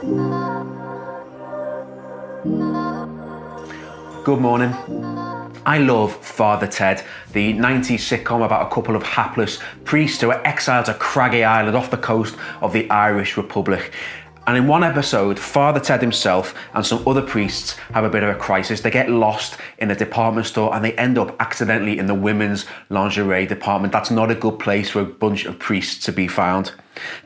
Good 0.00 0.08
morning. 4.40 4.72
I 5.66 5.76
love 5.76 6.16
Father 6.16 6.66
Ted, 6.66 7.04
the 7.34 7.52
90s 7.52 7.98
sitcom 7.98 8.42
about 8.42 8.66
a 8.66 8.74
couple 8.74 8.96
of 8.96 9.02
hapless 9.02 9.58
priests 9.84 10.22
who 10.22 10.30
are 10.30 10.42
exiled 10.46 10.86
to 10.86 10.94
Craggy 10.94 11.44
Island 11.44 11.76
off 11.76 11.90
the 11.90 11.98
coast 11.98 12.34
of 12.62 12.72
the 12.72 12.88
Irish 12.88 13.36
Republic. 13.36 13.92
And 14.50 14.58
in 14.58 14.66
one 14.66 14.82
episode, 14.82 15.38
Father 15.38 15.78
Ted 15.78 16.00
himself 16.00 16.56
and 16.74 16.84
some 16.84 17.06
other 17.06 17.22
priests 17.22 17.74
have 17.94 18.02
a 18.02 18.10
bit 18.10 18.24
of 18.24 18.30
a 18.30 18.34
crisis. 18.34 18.80
They 18.80 18.90
get 18.90 19.08
lost 19.08 19.56
in 19.78 19.92
a 19.92 19.94
department 19.94 20.48
store 20.48 20.74
and 20.74 20.84
they 20.84 20.92
end 20.94 21.18
up 21.18 21.36
accidentally 21.40 22.00
in 22.00 22.06
the 22.06 22.16
women's 22.16 22.66
lingerie 22.88 23.46
department. 23.46 23.92
That's 23.92 24.10
not 24.10 24.28
a 24.28 24.34
good 24.34 24.58
place 24.58 24.90
for 24.90 25.02
a 25.02 25.04
bunch 25.04 25.44
of 25.44 25.60
priests 25.60 26.04
to 26.06 26.10
be 26.10 26.26
found. 26.26 26.72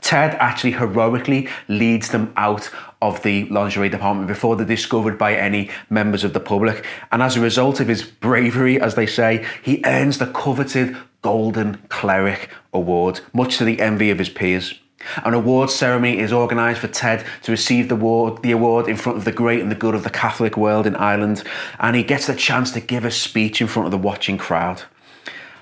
Ted 0.03 0.35
actually 0.35 0.73
heroically 0.73 1.49
leads 1.67 2.11
them 2.11 2.31
out 2.37 2.69
of 3.01 3.23
the 3.23 3.49
lingerie 3.49 3.89
department 3.89 4.29
before 4.29 4.55
they're 4.55 4.67
discovered 4.67 5.17
by 5.17 5.35
any 5.35 5.71
members 5.89 6.25
of 6.25 6.35
the 6.35 6.41
public. 6.41 6.85
And 7.11 7.23
as 7.23 7.39
a 7.39 7.41
result 7.41 7.81
of 7.81 7.89
his 7.89 8.03
bravery, 8.03 8.79
as 8.79 8.97
they 8.97 9.07
say, 9.07 9.47
he 9.63 9.81
earns 9.87 10.19
the 10.19 10.27
coveted 10.27 10.95
Golden 11.23 11.77
Cleric 11.89 12.51
Award, 12.75 13.21
much 13.33 13.57
to 13.57 13.65
the 13.65 13.81
envy 13.81 14.11
of 14.11 14.19
his 14.19 14.29
peers. 14.29 14.79
An 15.25 15.35
awards 15.35 15.75
ceremony 15.75 16.19
is 16.19 16.33
organised 16.33 16.81
for 16.81 16.89
Ted 16.89 17.25
to 17.43 17.53
receive 17.53 17.89
the 17.89 17.95
award, 17.95 18.43
the 18.43 18.53
award 18.53 18.89
in 18.89 18.97
front 18.97 19.19
of 19.19 19.25
the 19.25 19.33
great 19.33 19.61
and 19.61 19.71
the 19.71 19.77
good 19.77 19.95
of 19.95 20.03
the 20.03 20.11
Catholic 20.11 20.57
world 20.57 20.87
in 20.87 20.97
Ireland, 20.97 21.43
and 21.79 21.95
he 21.95 22.03
gets 22.03 22.27
the 22.27 22.35
chance 22.35 22.71
to 22.73 22.81
give 22.81 23.05
a 23.05 23.11
speech 23.11 23.61
in 23.61 23.67
front 23.67 23.87
of 23.87 23.93
the 23.93 23.99
watching 23.99 24.39
crowd. 24.39 24.83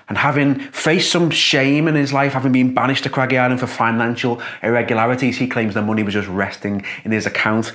And 0.09 0.17
having 0.17 0.59
faced 0.59 1.11
some 1.11 1.29
shame 1.29 1.87
in 1.87 1.95
his 1.95 2.11
life, 2.11 2.33
having 2.33 2.51
been 2.51 2.73
banished 2.73 3.03
to 3.03 3.09
Craggy 3.09 3.37
Island 3.37 3.59
for 3.59 3.67
financial 3.67 4.41
irregularities, 4.61 5.37
he 5.37 5.47
claims 5.47 5.73
the 5.73 5.81
money 5.81 6.03
was 6.03 6.13
just 6.13 6.27
resting 6.27 6.85
in 7.03 7.11
his 7.11 7.25
account. 7.25 7.71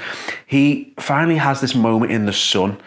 He 0.47 0.95
finally 0.98 1.37
has 1.37 1.61
this 1.61 1.75
moment 1.75 2.12
in 2.12 2.27
the 2.27 2.33
sun, 2.33 2.78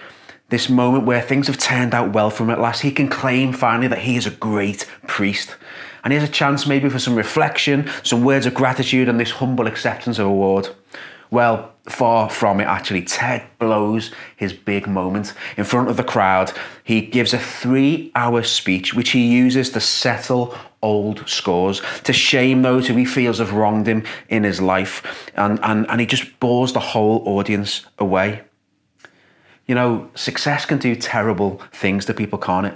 this 0.50 0.70
moment 0.70 1.06
where 1.06 1.22
things 1.22 1.48
have 1.48 1.58
turned 1.58 1.94
out 1.94 2.14
well 2.14 2.30
for 2.30 2.44
him 2.44 2.52
at 2.52 2.60
last. 2.60 2.82
He 2.82 2.92
can 2.92 3.10
claim 3.10 3.52
finally 3.52 3.88
that 3.88 4.00
he 4.00 4.16
is 4.16 4.28
a 4.28 4.32
great 4.32 4.88
priest. 5.08 5.56
And 6.04 6.14
here's 6.14 6.28
a 6.28 6.32
chance 6.32 6.66
maybe 6.66 6.90
for 6.90 7.00
some 7.00 7.16
reflection, 7.16 7.90
some 8.04 8.24
words 8.24 8.46
of 8.46 8.54
gratitude, 8.54 9.08
and 9.08 9.20
this 9.20 9.32
humble 9.32 9.68
acceptance 9.68 10.20
of 10.20 10.28
award. 10.28 10.70
Well, 11.30 11.72
far 11.88 12.30
from 12.30 12.60
it 12.60 12.66
actually. 12.66 13.04
Ted 13.04 13.44
blows 13.58 14.12
his 14.36 14.54
big 14.54 14.88
moment 14.88 15.34
in 15.56 15.64
front 15.64 15.90
of 15.90 15.98
the 15.98 16.04
crowd. 16.04 16.52
He 16.84 17.02
gives 17.02 17.34
a 17.34 17.40
three 17.40 18.12
hour 18.16 18.44
speech 18.44 18.94
which 18.94 19.12
he 19.12 19.28
uses 19.28 19.70
to 19.72 19.80
settle 19.80 20.56
old 20.82 21.28
scores, 21.30 21.82
to 22.04 22.12
shame 22.12 22.64
those 22.64 22.88
who 22.88 22.96
he 22.96 23.06
feels 23.06 23.38
have 23.38 23.54
wronged 23.54 23.88
him 23.88 24.04
in 24.30 24.44
his 24.44 24.60
life. 24.60 25.32
And, 25.36 25.60
and, 25.64 25.90
and 25.90 26.02
he 26.02 26.08
just 26.08 26.40
bores 26.40 26.74
the 26.74 26.80
whole 26.80 27.24
audience 27.28 27.86
away. 27.98 28.42
You 29.68 29.76
know, 29.76 30.10
success 30.16 30.66
can 30.66 30.80
do 30.80 30.96
terrible 30.96 31.62
things 31.72 32.06
to 32.06 32.14
people, 32.14 32.40
can't 32.40 32.68
it? 32.68 32.74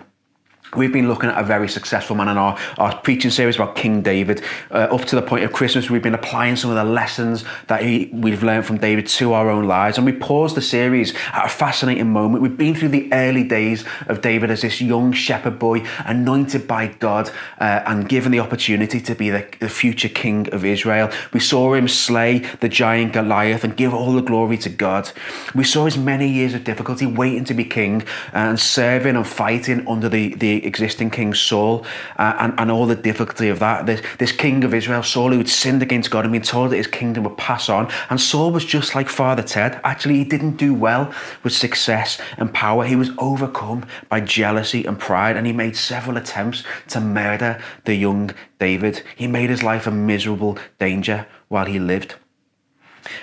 We've 0.76 0.92
been 0.92 1.08
looking 1.08 1.30
at 1.30 1.38
a 1.38 1.44
very 1.44 1.70
successful 1.70 2.16
man 2.16 2.28
in 2.28 2.38
our, 2.38 2.58
our 2.78 2.98
preaching 2.98 3.32
series 3.32 3.56
about 3.56 3.76
King 3.76 4.02
David. 4.02 4.44
Uh, 4.70 4.88
up 4.92 5.06
to 5.06 5.16
the 5.16 5.22
point 5.22 5.44
of 5.44 5.54
Christmas, 5.54 5.90
we've 5.90 6.04
been 6.04 6.14
applying 6.14 6.56
some 6.56 6.70
of 6.70 6.76
the 6.76 6.84
lessons 6.84 7.46
that 7.68 7.84
he, 7.84 8.10
we've 8.12 8.44
learned 8.44 8.66
from 8.66 8.78
David 8.78 9.08
to 9.08 9.34
our 9.34 9.50
own 9.50 9.66
lives. 9.66 9.98
And 9.98 10.06
we 10.06 10.12
paused 10.12 10.56
the 10.56 10.62
series 10.62 11.16
at 11.34 11.46
a 11.46 11.50
fascinating 11.50 12.10
moment. 12.12 12.42
We've 12.44 12.58
been 12.58 12.76
through 12.76 12.90
the 12.90 13.12
early 13.14 13.44
days 13.44 13.86
of 14.08 14.22
David 14.22 14.52
as 14.52 14.62
this 14.62 14.82
young 14.82 15.14
shepherd 15.14 15.60
boy, 15.60 15.86
anointed 16.06 16.68
by 16.68 16.88
God 16.88 17.30
uh, 17.60 17.84
and 17.86 18.10
given 18.10 18.32
the 18.32 18.40
opportunity 18.40 19.00
to 19.00 19.16
be 19.16 19.30
the, 19.30 19.48
the 19.60 19.70
future 19.70 20.10
king 20.10 20.50
of 20.54 20.66
Israel. 20.66 21.10
We 21.32 21.40
saw 21.40 21.74
him 21.74 21.88
slay 21.88 22.40
the 22.60 22.70
giant 22.70 23.14
Goliath 23.14 23.64
and 23.64 23.78
give 23.78 23.94
all 23.94 24.14
the 24.14 24.22
glory 24.22 24.58
to 24.58 24.70
God. 24.70 25.12
We 25.54 25.64
saw 25.64 25.86
his 25.86 25.98
many 25.98 26.28
years 26.28 26.54
of 26.54 26.64
difficulty 26.64 27.06
waiting 27.06 27.46
to 27.46 27.54
be 27.54 27.64
king 27.64 28.04
and 28.34 28.60
serving 28.60 29.16
and 29.16 29.26
fighting 29.26 29.88
under 29.88 30.10
the, 30.10 30.36
the 30.36 30.65
existing 30.66 31.10
king 31.12 31.34
Saul 31.34 31.86
uh, 32.18 32.36
and, 32.40 32.54
and 32.60 32.72
all 32.72 32.86
the 32.86 32.96
difficulty 32.96 33.50
of 33.50 33.60
that. 33.60 33.86
This, 33.86 34.02
this 34.18 34.32
king 34.32 34.64
of 34.64 34.74
Israel, 34.74 35.04
Saul, 35.04 35.32
who 35.32 35.38
had 35.38 35.50
sinned 35.50 35.82
against 35.82 36.12
God 36.12 36.26
and 36.26 36.32
been 36.32 36.42
told 36.42 36.72
that 36.72 36.78
his 36.78 36.88
kingdom 36.88 37.24
would 37.24 37.38
pass 37.38 37.70
on. 37.70 37.92
And 38.10 38.20
Saul 38.20 38.52
was 38.52 38.66
just 38.66 38.96
like 38.96 39.10
Father 39.10 39.44
Ted. 39.44 39.80
Actually, 39.84 40.18
he 40.18 40.24
didn't 40.24 40.58
do 40.58 40.74
well 40.74 41.14
with 41.44 41.54
success 41.54 42.20
and 42.38 42.54
power. 42.54 42.86
He 42.86 42.96
was 42.96 43.12
overcome 43.18 43.86
by 44.10 44.22
jealousy 44.22 44.86
and 44.86 45.00
pride, 45.00 45.38
and 45.38 45.48
he 45.48 45.54
made 45.54 45.76
several 45.76 46.18
attempts 46.18 46.64
to 46.90 47.00
murder 47.00 47.62
the 47.86 47.96
young 47.96 48.32
David. 48.60 49.04
He 49.16 49.28
made 49.28 49.50
his 49.50 49.64
life 49.64 49.88
a 49.88 49.92
miserable 49.92 50.58
danger 50.80 51.28
while 51.48 51.66
he 51.66 51.80
lived. 51.80 52.16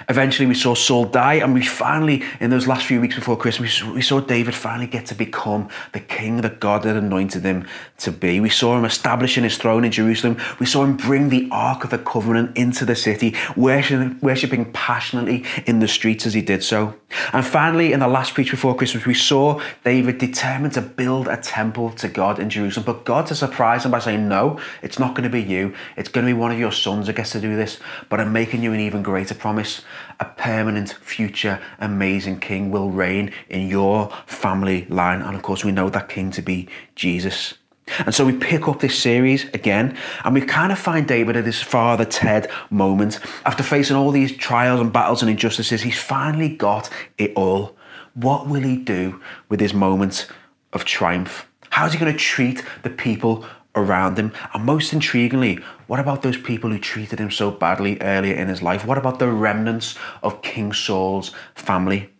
Eventually, 0.08 0.46
we 0.46 0.54
saw 0.54 0.74
Saul 0.74 1.06
die, 1.06 1.34
and 1.34 1.54
we 1.54 1.64
finally, 1.64 2.22
in 2.40 2.50
those 2.50 2.66
last 2.66 2.86
few 2.86 3.00
weeks 3.00 3.14
before 3.14 3.36
Christmas, 3.36 3.82
we 3.82 4.02
saw 4.02 4.20
David 4.20 4.54
finally 4.54 4.86
get 4.86 5.06
to 5.06 5.14
become 5.14 5.68
the 5.92 6.00
king 6.00 6.40
that 6.42 6.60
God 6.60 6.84
had 6.84 6.96
anointed 6.96 7.42
him 7.42 7.66
to 8.02 8.12
be. 8.12 8.40
We 8.40 8.50
saw 8.50 8.78
him 8.78 8.84
establishing 8.84 9.44
his 9.44 9.56
throne 9.56 9.84
in 9.84 9.92
Jerusalem. 9.92 10.38
We 10.58 10.66
saw 10.66 10.84
him 10.84 10.96
bring 10.96 11.28
the 11.28 11.48
Ark 11.50 11.84
of 11.84 11.90
the 11.90 11.98
Covenant 11.98 12.56
into 12.56 12.84
the 12.84 12.96
city, 12.96 13.34
worshipping 13.56 14.72
passionately 14.72 15.44
in 15.66 15.80
the 15.80 15.88
streets 15.88 16.26
as 16.26 16.34
he 16.34 16.42
did 16.42 16.62
so. 16.62 16.94
And 17.32 17.44
finally, 17.44 17.92
in 17.92 18.00
the 18.00 18.08
last 18.08 18.34
preach 18.34 18.50
before 18.50 18.74
Christmas, 18.74 19.06
we 19.06 19.14
saw 19.14 19.60
David 19.84 20.18
determined 20.18 20.74
to 20.74 20.82
build 20.82 21.28
a 21.28 21.36
temple 21.36 21.90
to 21.92 22.08
God 22.08 22.38
in 22.38 22.50
Jerusalem. 22.50 22.86
But 22.86 23.04
God 23.04 23.26
to 23.26 23.34
surprise 23.34 23.84
him 23.84 23.90
by 23.90 23.98
saying, 23.98 24.28
No, 24.28 24.58
it's 24.82 24.98
not 24.98 25.14
going 25.14 25.24
to 25.24 25.30
be 25.30 25.42
you. 25.42 25.74
It's 25.96 26.08
going 26.08 26.26
to 26.26 26.32
be 26.32 26.38
one 26.38 26.52
of 26.52 26.58
your 26.58 26.72
sons 26.72 27.06
that 27.06 27.16
gets 27.16 27.32
to 27.32 27.40
do 27.40 27.56
this. 27.56 27.78
But 28.08 28.20
I'm 28.20 28.32
making 28.32 28.62
you 28.62 28.72
an 28.72 28.80
even 28.80 29.02
greater 29.02 29.34
promise. 29.34 29.82
A 30.20 30.24
permanent, 30.24 30.92
future, 30.92 31.60
amazing 31.78 32.40
king 32.40 32.70
will 32.70 32.90
reign 32.90 33.32
in 33.48 33.68
your 33.68 34.10
family 34.26 34.86
line. 34.86 35.22
And 35.22 35.34
of 35.36 35.42
course, 35.42 35.64
we 35.64 35.72
know 35.72 35.90
that 35.90 36.08
king 36.08 36.30
to 36.32 36.42
be 36.42 36.68
Jesus. 36.94 37.54
And 38.00 38.14
so 38.14 38.24
we 38.24 38.32
pick 38.32 38.68
up 38.68 38.80
this 38.80 38.98
series 38.98 39.44
again, 39.50 39.96
and 40.24 40.34
we 40.34 40.40
kind 40.40 40.72
of 40.72 40.78
find 40.78 41.06
David 41.06 41.36
at 41.36 41.44
his 41.44 41.62
father 41.62 42.04
Ted 42.04 42.50
moment. 42.70 43.18
After 43.44 43.62
facing 43.62 43.96
all 43.96 44.10
these 44.10 44.36
trials 44.36 44.80
and 44.80 44.92
battles 44.92 45.22
and 45.22 45.30
injustices, 45.30 45.82
he's 45.82 45.98
finally 45.98 46.48
got 46.48 46.90
it 47.18 47.32
all. 47.34 47.76
What 48.14 48.46
will 48.46 48.62
he 48.62 48.76
do 48.76 49.20
with 49.48 49.60
his 49.60 49.72
moment 49.72 50.28
of 50.72 50.84
triumph? 50.84 51.48
How's 51.70 51.92
he 51.92 51.98
going 51.98 52.12
to 52.12 52.18
treat 52.18 52.62
the 52.82 52.90
people 52.90 53.46
around 53.74 54.18
him? 54.18 54.32
And 54.52 54.64
most 54.64 54.92
intriguingly, 54.92 55.62
what 55.86 56.00
about 56.00 56.22
those 56.22 56.36
people 56.36 56.70
who 56.70 56.78
treated 56.78 57.18
him 57.18 57.30
so 57.30 57.50
badly 57.50 58.00
earlier 58.02 58.34
in 58.34 58.48
his 58.48 58.62
life? 58.62 58.84
What 58.86 58.98
about 58.98 59.18
the 59.18 59.28
remnants 59.28 59.96
of 60.22 60.42
King 60.42 60.72
Saul's 60.72 61.32
family? 61.54 62.10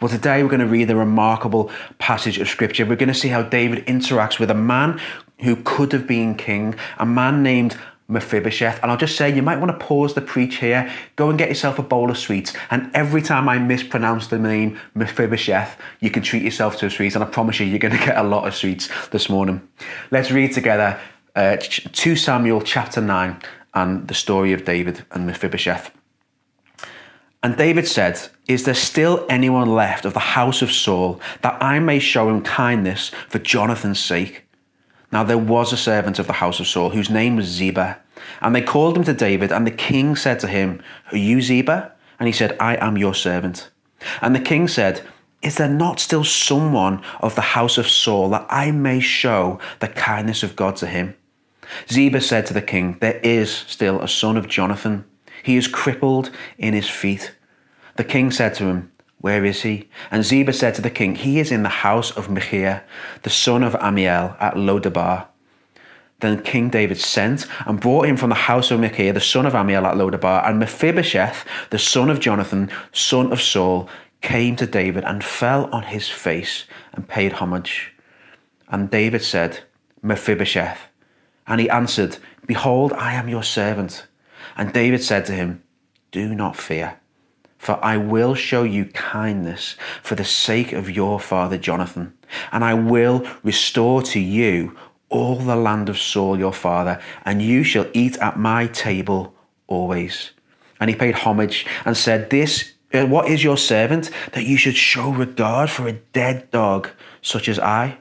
Well, 0.00 0.08
today 0.08 0.42
we're 0.42 0.48
going 0.48 0.60
to 0.60 0.66
read 0.66 0.90
a 0.90 0.96
remarkable 0.96 1.70
passage 1.98 2.38
of 2.38 2.48
scripture. 2.48 2.86
We're 2.86 2.96
going 2.96 3.08
to 3.08 3.14
see 3.14 3.28
how 3.28 3.42
David 3.42 3.84
interacts 3.86 4.38
with 4.38 4.50
a 4.50 4.54
man 4.54 5.00
who 5.42 5.56
could 5.56 5.92
have 5.92 6.06
been 6.06 6.34
king, 6.34 6.74
a 6.98 7.06
man 7.06 7.42
named 7.42 7.76
Mephibosheth. 8.08 8.80
And 8.82 8.90
I'll 8.90 8.96
just 8.96 9.16
say, 9.16 9.34
you 9.34 9.42
might 9.42 9.58
want 9.58 9.78
to 9.78 9.84
pause 9.84 10.14
the 10.14 10.20
preach 10.20 10.56
here, 10.56 10.92
go 11.16 11.30
and 11.30 11.38
get 11.38 11.48
yourself 11.48 11.78
a 11.78 11.82
bowl 11.82 12.10
of 12.10 12.18
sweets. 12.18 12.52
And 12.70 12.90
every 12.94 13.22
time 13.22 13.48
I 13.48 13.58
mispronounce 13.58 14.28
the 14.28 14.38
name 14.38 14.78
Mephibosheth, 14.94 15.76
you 16.00 16.10
can 16.10 16.22
treat 16.22 16.42
yourself 16.42 16.76
to 16.78 16.86
a 16.86 16.90
sweet. 16.90 17.14
And 17.14 17.24
I 17.24 17.26
promise 17.26 17.60
you, 17.60 17.66
you're 17.66 17.78
going 17.78 17.96
to 17.96 18.04
get 18.04 18.16
a 18.16 18.22
lot 18.22 18.46
of 18.46 18.54
sweets 18.54 18.88
this 19.08 19.28
morning. 19.28 19.66
Let's 20.10 20.30
read 20.30 20.52
together 20.52 21.00
uh, 21.34 21.56
2 21.56 22.16
Samuel 22.16 22.60
chapter 22.60 23.00
9 23.00 23.40
and 23.74 24.08
the 24.08 24.14
story 24.14 24.52
of 24.52 24.64
David 24.64 25.04
and 25.12 25.26
Mephibosheth. 25.26 25.90
And 27.42 27.56
David 27.56 27.88
said, 27.88 28.28
Is 28.46 28.64
there 28.64 28.74
still 28.74 29.26
anyone 29.28 29.74
left 29.74 30.04
of 30.04 30.14
the 30.14 30.20
house 30.20 30.62
of 30.62 30.70
Saul 30.70 31.20
that 31.40 31.60
I 31.60 31.80
may 31.80 31.98
show 31.98 32.28
him 32.28 32.42
kindness 32.42 33.10
for 33.28 33.38
Jonathan's 33.40 33.98
sake? 33.98 34.44
Now 35.12 35.22
there 35.24 35.38
was 35.38 35.72
a 35.72 35.76
servant 35.76 36.18
of 36.18 36.26
the 36.26 36.34
house 36.34 36.58
of 36.58 36.66
Saul 36.66 36.90
whose 36.90 37.10
name 37.10 37.36
was 37.36 37.46
Ziba. 37.46 38.00
And 38.40 38.54
they 38.54 38.62
called 38.62 38.96
him 38.96 39.04
to 39.04 39.12
David, 39.12 39.52
and 39.52 39.66
the 39.66 39.70
king 39.70 40.16
said 40.16 40.40
to 40.40 40.48
him, 40.48 40.82
Are 41.10 41.18
you 41.18 41.40
Ziba? 41.42 41.92
And 42.18 42.26
he 42.26 42.32
said, 42.32 42.56
I 42.58 42.76
am 42.76 42.96
your 42.96 43.14
servant. 43.14 43.70
And 44.20 44.34
the 44.34 44.40
king 44.40 44.68
said, 44.68 45.02
Is 45.42 45.56
there 45.56 45.68
not 45.68 46.00
still 46.00 46.24
someone 46.24 47.02
of 47.20 47.34
the 47.34 47.40
house 47.40 47.78
of 47.78 47.88
Saul 47.88 48.30
that 48.30 48.46
I 48.48 48.70
may 48.70 49.00
show 49.00 49.58
the 49.80 49.88
kindness 49.88 50.42
of 50.42 50.56
God 50.56 50.76
to 50.76 50.86
him? 50.86 51.14
Ziba 51.90 52.20
said 52.20 52.46
to 52.46 52.54
the 52.54 52.62
king, 52.62 52.98
There 53.00 53.20
is 53.22 53.52
still 53.52 54.00
a 54.00 54.08
son 54.08 54.36
of 54.36 54.48
Jonathan 54.48 55.04
he 55.42 55.56
is 55.56 55.68
crippled 55.68 56.30
in 56.56 56.72
his 56.72 56.88
feet. 56.88 57.34
The 57.96 58.04
king 58.04 58.30
said 58.30 58.54
to 58.54 58.64
him, 58.64 58.91
Where 59.22 59.44
is 59.44 59.62
he? 59.62 59.88
And 60.10 60.24
Ziba 60.24 60.52
said 60.52 60.74
to 60.74 60.82
the 60.82 60.90
king, 60.90 61.14
He 61.14 61.38
is 61.38 61.52
in 61.52 61.62
the 61.62 61.68
house 61.68 62.10
of 62.10 62.28
Micaiah, 62.28 62.82
the 63.22 63.30
son 63.30 63.62
of 63.62 63.74
Ammiel, 63.74 64.36
at 64.40 64.54
Lodabar. 64.54 65.28
Then 66.18 66.42
King 66.42 66.70
David 66.70 66.98
sent 66.98 67.46
and 67.64 67.80
brought 67.80 68.06
him 68.06 68.16
from 68.16 68.30
the 68.30 68.34
house 68.34 68.72
of 68.72 68.80
Micaiah, 68.80 69.12
the 69.12 69.20
son 69.20 69.46
of 69.46 69.54
Ammiel, 69.54 69.86
at 69.86 69.96
Lodabar. 69.96 70.46
And 70.46 70.58
Mephibosheth, 70.58 71.44
the 71.70 71.78
son 71.78 72.10
of 72.10 72.18
Jonathan, 72.18 72.68
son 72.92 73.32
of 73.32 73.40
Saul, 73.40 73.88
came 74.22 74.56
to 74.56 74.66
David 74.66 75.04
and 75.04 75.22
fell 75.22 75.66
on 75.72 75.84
his 75.84 76.08
face 76.08 76.64
and 76.92 77.08
paid 77.08 77.34
homage. 77.34 77.92
And 78.68 78.90
David 78.90 79.22
said, 79.22 79.60
Mephibosheth. 80.02 80.80
And 81.46 81.60
he 81.60 81.70
answered, 81.70 82.18
Behold, 82.44 82.92
I 82.94 83.14
am 83.14 83.28
your 83.28 83.44
servant. 83.44 84.06
And 84.56 84.72
David 84.72 85.02
said 85.02 85.26
to 85.26 85.32
him, 85.32 85.62
Do 86.10 86.34
not 86.34 86.56
fear, 86.56 86.98
For 87.62 87.78
I 87.80 87.96
will 87.96 88.34
show 88.34 88.64
you 88.64 88.86
kindness 88.86 89.76
for 90.02 90.16
the 90.16 90.24
sake 90.24 90.72
of 90.72 90.90
your 90.90 91.20
father 91.20 91.56
Jonathan, 91.56 92.12
and 92.50 92.64
I 92.64 92.74
will 92.74 93.24
restore 93.44 94.02
to 94.02 94.18
you 94.18 94.76
all 95.10 95.36
the 95.36 95.54
land 95.54 95.88
of 95.88 95.96
Saul 95.96 96.36
your 96.36 96.52
father, 96.52 97.00
and 97.24 97.40
you 97.40 97.62
shall 97.62 97.86
eat 97.92 98.18
at 98.18 98.36
my 98.36 98.66
table 98.66 99.32
always. 99.68 100.32
And 100.80 100.90
he 100.90 100.96
paid 100.96 101.14
homage 101.14 101.64
and 101.84 101.96
said, 101.96 102.30
This 102.30 102.72
uh, 102.92 103.06
what 103.06 103.28
is 103.28 103.44
your 103.44 103.56
servant 103.56 104.10
that 104.32 104.44
you 104.44 104.56
should 104.56 104.76
show 104.76 105.10
regard 105.10 105.70
for 105.70 105.86
a 105.86 105.92
dead 105.92 106.50
dog 106.50 106.88
such 107.20 107.48
as 107.48 107.60
I? 107.60 107.98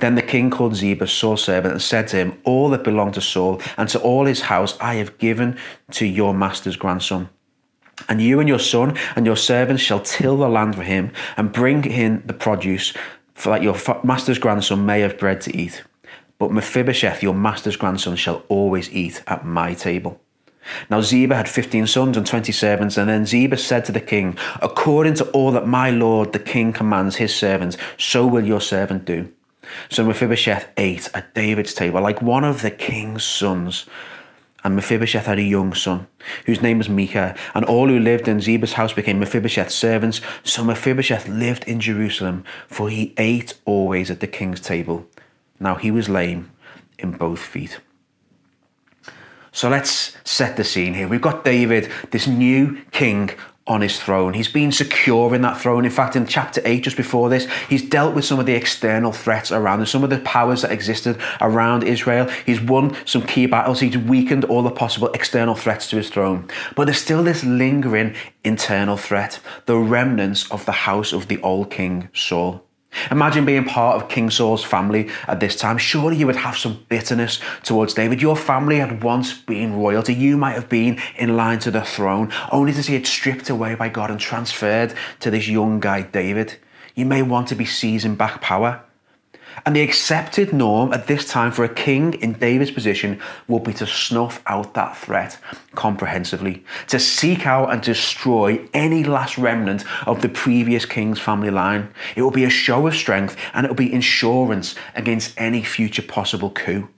Then 0.00 0.16
the 0.16 0.22
king 0.22 0.50
called 0.50 0.76
Ziba, 0.76 1.06
Saul's 1.06 1.42
servant, 1.42 1.72
and 1.72 1.80
said 1.80 2.08
to 2.08 2.18
him, 2.18 2.38
All 2.44 2.68
that 2.68 2.84
belonged 2.84 3.14
to 3.14 3.22
Saul 3.22 3.58
and 3.78 3.88
to 3.88 3.98
all 4.00 4.26
his 4.26 4.42
house 4.42 4.76
I 4.82 4.96
have 4.96 5.16
given 5.16 5.56
to 5.92 6.04
your 6.04 6.34
master's 6.34 6.76
grandson. 6.76 7.30
And 8.08 8.20
you 8.20 8.40
and 8.40 8.48
your 8.48 8.58
son 8.58 8.96
and 9.16 9.26
your 9.26 9.36
servants 9.36 9.82
shall 9.82 10.00
till 10.00 10.36
the 10.36 10.48
land 10.48 10.76
for 10.76 10.82
him 10.82 11.12
and 11.36 11.52
bring 11.52 11.84
in 11.84 12.22
the 12.26 12.34
produce, 12.34 12.92
for 13.34 13.50
that 13.50 13.62
your 13.62 13.76
master's 14.04 14.38
grandson 14.38 14.86
may 14.86 15.00
have 15.00 15.18
bread 15.18 15.40
to 15.42 15.56
eat. 15.56 15.82
But 16.38 16.52
Mephibosheth, 16.52 17.22
your 17.22 17.34
master's 17.34 17.76
grandson, 17.76 18.16
shall 18.16 18.44
always 18.48 18.92
eat 18.92 19.22
at 19.26 19.46
my 19.46 19.74
table. 19.74 20.20
Now 20.90 21.00
Ziba 21.00 21.36
had 21.36 21.48
fifteen 21.48 21.86
sons 21.86 22.16
and 22.16 22.26
twenty 22.26 22.52
servants, 22.52 22.96
and 22.96 23.08
then 23.08 23.24
Ziba 23.24 23.56
said 23.56 23.84
to 23.86 23.92
the 23.92 24.00
king, 24.00 24.36
According 24.60 25.14
to 25.14 25.30
all 25.30 25.52
that 25.52 25.66
my 25.66 25.90
lord 25.90 26.32
the 26.32 26.38
king 26.38 26.72
commands 26.72 27.16
his 27.16 27.34
servants, 27.34 27.76
so 27.96 28.26
will 28.26 28.44
your 28.44 28.60
servant 28.60 29.04
do. 29.04 29.32
So 29.88 30.04
Mephibosheth 30.04 30.68
ate 30.76 31.08
at 31.14 31.34
David's 31.34 31.74
table 31.74 32.00
like 32.00 32.20
one 32.22 32.44
of 32.44 32.62
the 32.62 32.70
king's 32.70 33.24
sons. 33.24 33.86
And 34.66 34.74
Mephibosheth 34.74 35.26
had 35.26 35.38
a 35.38 35.42
young 35.42 35.74
son, 35.74 36.08
whose 36.44 36.60
name 36.60 36.78
was 36.78 36.88
Micah, 36.88 37.36
and 37.54 37.64
all 37.64 37.86
who 37.86 38.00
lived 38.00 38.26
in 38.26 38.40
Ziba's 38.40 38.72
house 38.72 38.92
became 38.92 39.20
Mephibosheth's 39.20 39.76
servants. 39.76 40.20
So 40.42 40.64
Mephibosheth 40.64 41.28
lived 41.28 41.62
in 41.68 41.78
Jerusalem, 41.78 42.42
for 42.66 42.90
he 42.90 43.14
ate 43.16 43.54
always 43.64 44.10
at 44.10 44.18
the 44.18 44.26
king's 44.26 44.60
table. 44.60 45.06
Now 45.60 45.76
he 45.76 45.92
was 45.92 46.08
lame 46.08 46.50
in 46.98 47.12
both 47.12 47.38
feet. 47.38 47.78
So 49.52 49.68
let's 49.68 50.16
set 50.24 50.56
the 50.56 50.64
scene 50.64 50.94
here. 50.94 51.06
We've 51.06 51.20
got 51.20 51.44
David, 51.44 51.88
this 52.10 52.26
new 52.26 52.82
king 52.90 53.30
on 53.66 53.80
his 53.80 53.98
throne. 53.98 54.34
He's 54.34 54.48
been 54.48 54.70
secure 54.70 55.34
in 55.34 55.42
that 55.42 55.60
throne. 55.60 55.84
In 55.84 55.90
fact, 55.90 56.14
in 56.14 56.26
chapter 56.26 56.60
8, 56.64 56.84
just 56.84 56.96
before 56.96 57.28
this, 57.28 57.48
he's 57.68 57.82
dealt 57.82 58.14
with 58.14 58.24
some 58.24 58.38
of 58.38 58.46
the 58.46 58.54
external 58.54 59.12
threats 59.12 59.50
around 59.50 59.80
him, 59.80 59.86
some 59.86 60.04
of 60.04 60.10
the 60.10 60.18
powers 60.20 60.62
that 60.62 60.70
existed 60.70 61.18
around 61.40 61.82
Israel. 61.82 62.28
He's 62.44 62.60
won 62.60 62.96
some 63.04 63.22
key 63.22 63.46
battles. 63.46 63.80
He's 63.80 63.98
weakened 63.98 64.44
all 64.44 64.62
the 64.62 64.70
possible 64.70 65.08
external 65.08 65.54
threats 65.54 65.90
to 65.90 65.96
his 65.96 66.10
throne. 66.10 66.48
But 66.74 66.84
there's 66.84 66.98
still 66.98 67.24
this 67.24 67.44
lingering 67.44 68.14
internal 68.44 68.96
threat 68.96 69.40
the 69.66 69.76
remnants 69.76 70.50
of 70.50 70.64
the 70.64 70.72
house 70.72 71.12
of 71.12 71.28
the 71.28 71.40
old 71.40 71.70
king 71.70 72.08
Saul. 72.14 72.65
Imagine 73.10 73.44
being 73.44 73.64
part 73.64 74.00
of 74.00 74.08
King 74.08 74.30
Saul's 74.30 74.64
family 74.64 75.10
at 75.26 75.40
this 75.40 75.56
time. 75.56 75.78
Surely 75.78 76.16
you 76.16 76.26
would 76.26 76.36
have 76.36 76.56
some 76.56 76.84
bitterness 76.88 77.40
towards 77.62 77.94
David. 77.94 78.22
Your 78.22 78.36
family 78.36 78.78
had 78.78 79.02
once 79.02 79.32
been 79.32 79.74
royalty. 79.74 80.14
You 80.14 80.36
might 80.36 80.54
have 80.54 80.68
been 80.68 81.00
in 81.16 81.36
line 81.36 81.58
to 81.60 81.70
the 81.70 81.82
throne, 81.82 82.32
only 82.50 82.72
to 82.72 82.82
see 82.82 82.94
it 82.94 83.06
stripped 83.06 83.50
away 83.50 83.74
by 83.74 83.88
God 83.88 84.10
and 84.10 84.20
transferred 84.20 84.94
to 85.20 85.30
this 85.30 85.48
young 85.48 85.80
guy, 85.80 86.02
David. 86.02 86.56
You 86.94 87.06
may 87.06 87.22
want 87.22 87.48
to 87.48 87.54
be 87.54 87.66
seizing 87.66 88.14
back 88.14 88.40
power. 88.40 88.82
And 89.64 89.74
the 89.74 89.80
accepted 89.80 90.52
norm 90.52 90.92
at 90.92 91.06
this 91.06 91.28
time 91.28 91.50
for 91.50 91.64
a 91.64 91.68
king 91.68 92.14
in 92.14 92.34
David's 92.34 92.70
position 92.70 93.20
would 93.48 93.64
be 93.64 93.72
to 93.74 93.86
snuff 93.86 94.42
out 94.46 94.74
that 94.74 94.96
threat 94.96 95.38
comprehensively, 95.74 96.64
to 96.88 96.98
seek 96.98 97.46
out 97.46 97.72
and 97.72 97.82
destroy 97.82 98.60
any 98.74 99.02
last 99.02 99.38
remnant 99.38 99.84
of 100.06 100.20
the 100.22 100.28
previous 100.28 100.84
king's 100.84 101.18
family 101.18 101.50
line. 101.50 101.88
It 102.14 102.22
will 102.22 102.30
be 102.30 102.44
a 102.44 102.50
show 102.50 102.86
of 102.86 102.94
strength 102.94 103.36
and 103.54 103.64
it 103.64 103.70
will 103.70 103.76
be 103.76 103.92
insurance 103.92 104.74
against 104.94 105.34
any 105.38 105.62
future 105.62 106.02
possible 106.02 106.50
coup. 106.50 106.88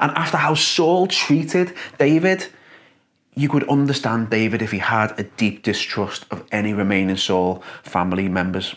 And 0.00 0.12
after 0.12 0.36
how 0.36 0.54
Saul 0.54 1.06
treated 1.06 1.74
David, 1.98 2.46
you 3.34 3.48
could 3.48 3.68
understand 3.68 4.30
David 4.30 4.62
if 4.62 4.72
he 4.72 4.78
had 4.78 5.18
a 5.18 5.24
deep 5.24 5.62
distrust 5.62 6.26
of 6.30 6.44
any 6.52 6.74
remaining 6.74 7.16
Saul 7.16 7.62
family 7.82 8.28
members. 8.28 8.74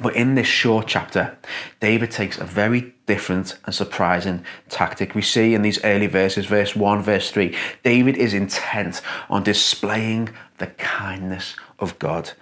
But 0.00 0.14
in 0.14 0.34
this 0.34 0.46
short 0.46 0.86
chapter, 0.86 1.38
David 1.80 2.10
takes 2.10 2.38
a 2.38 2.44
very 2.44 2.94
different 3.06 3.58
and 3.64 3.74
surprising 3.74 4.44
tactic. 4.68 5.14
We 5.14 5.22
see 5.22 5.54
in 5.54 5.62
these 5.62 5.82
early 5.84 6.06
verses, 6.06 6.46
verse 6.46 6.76
1, 6.76 7.02
verse 7.02 7.30
3, 7.30 7.56
David 7.82 8.16
is 8.16 8.34
intent 8.34 9.00
on 9.30 9.42
displaying 9.42 10.28
the 10.58 10.66
kindness 10.66 11.56
of 11.78 11.98
God. 11.98 12.32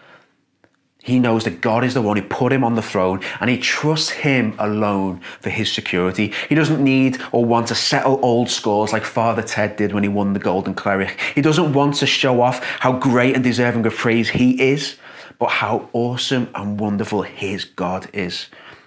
He 1.05 1.19
knows 1.19 1.45
that 1.45 1.61
God 1.61 1.85
is 1.85 1.93
the 1.93 2.01
one 2.01 2.17
who 2.17 2.23
put 2.23 2.51
him 2.51 2.65
on 2.65 2.77
the 2.77 2.83
throne 2.83 3.21
and 3.39 3.51
he 3.51 3.59
trusts 3.59 4.09
him 4.09 4.55
alone 4.59 5.21
for 5.39 5.51
his 5.51 5.71
security. 5.71 6.33
He 6.49 6.55
doesn't 6.55 6.83
need 6.83 7.21
or 7.31 7.45
want 7.45 7.69
to 7.69 7.75
settle 7.75 8.19
old 8.25 8.49
scores 8.49 8.91
like 8.91 9.05
Father 9.05 9.43
Ted 9.43 9.77
did 9.77 9.93
when 9.93 10.03
he 10.03 10.09
won 10.09 10.33
the 10.33 10.39
Golden 10.39 10.73
Cleric. 10.73 11.21
He 11.35 11.43
doesn't 11.43 11.75
want 11.75 11.97
to 11.97 12.07
show 12.07 12.41
off 12.41 12.65
how 12.81 12.99
great 12.99 13.35
and 13.35 13.45
deserving 13.45 13.85
of 13.85 13.95
praise 13.95 14.31
he 14.31 14.61
is 14.61 14.97
but 15.45 15.51
how 15.51 15.91
awesome 15.93 16.49
and 16.55 16.81
wonderful 16.81 17.21
his 17.21 17.67
God 17.67 18.09
is. 18.15 18.47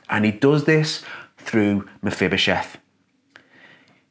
And 0.10 0.26
he 0.26 0.32
does 0.32 0.64
this 0.64 1.04
through 1.38 1.88
Mephibosheth. 2.02 2.80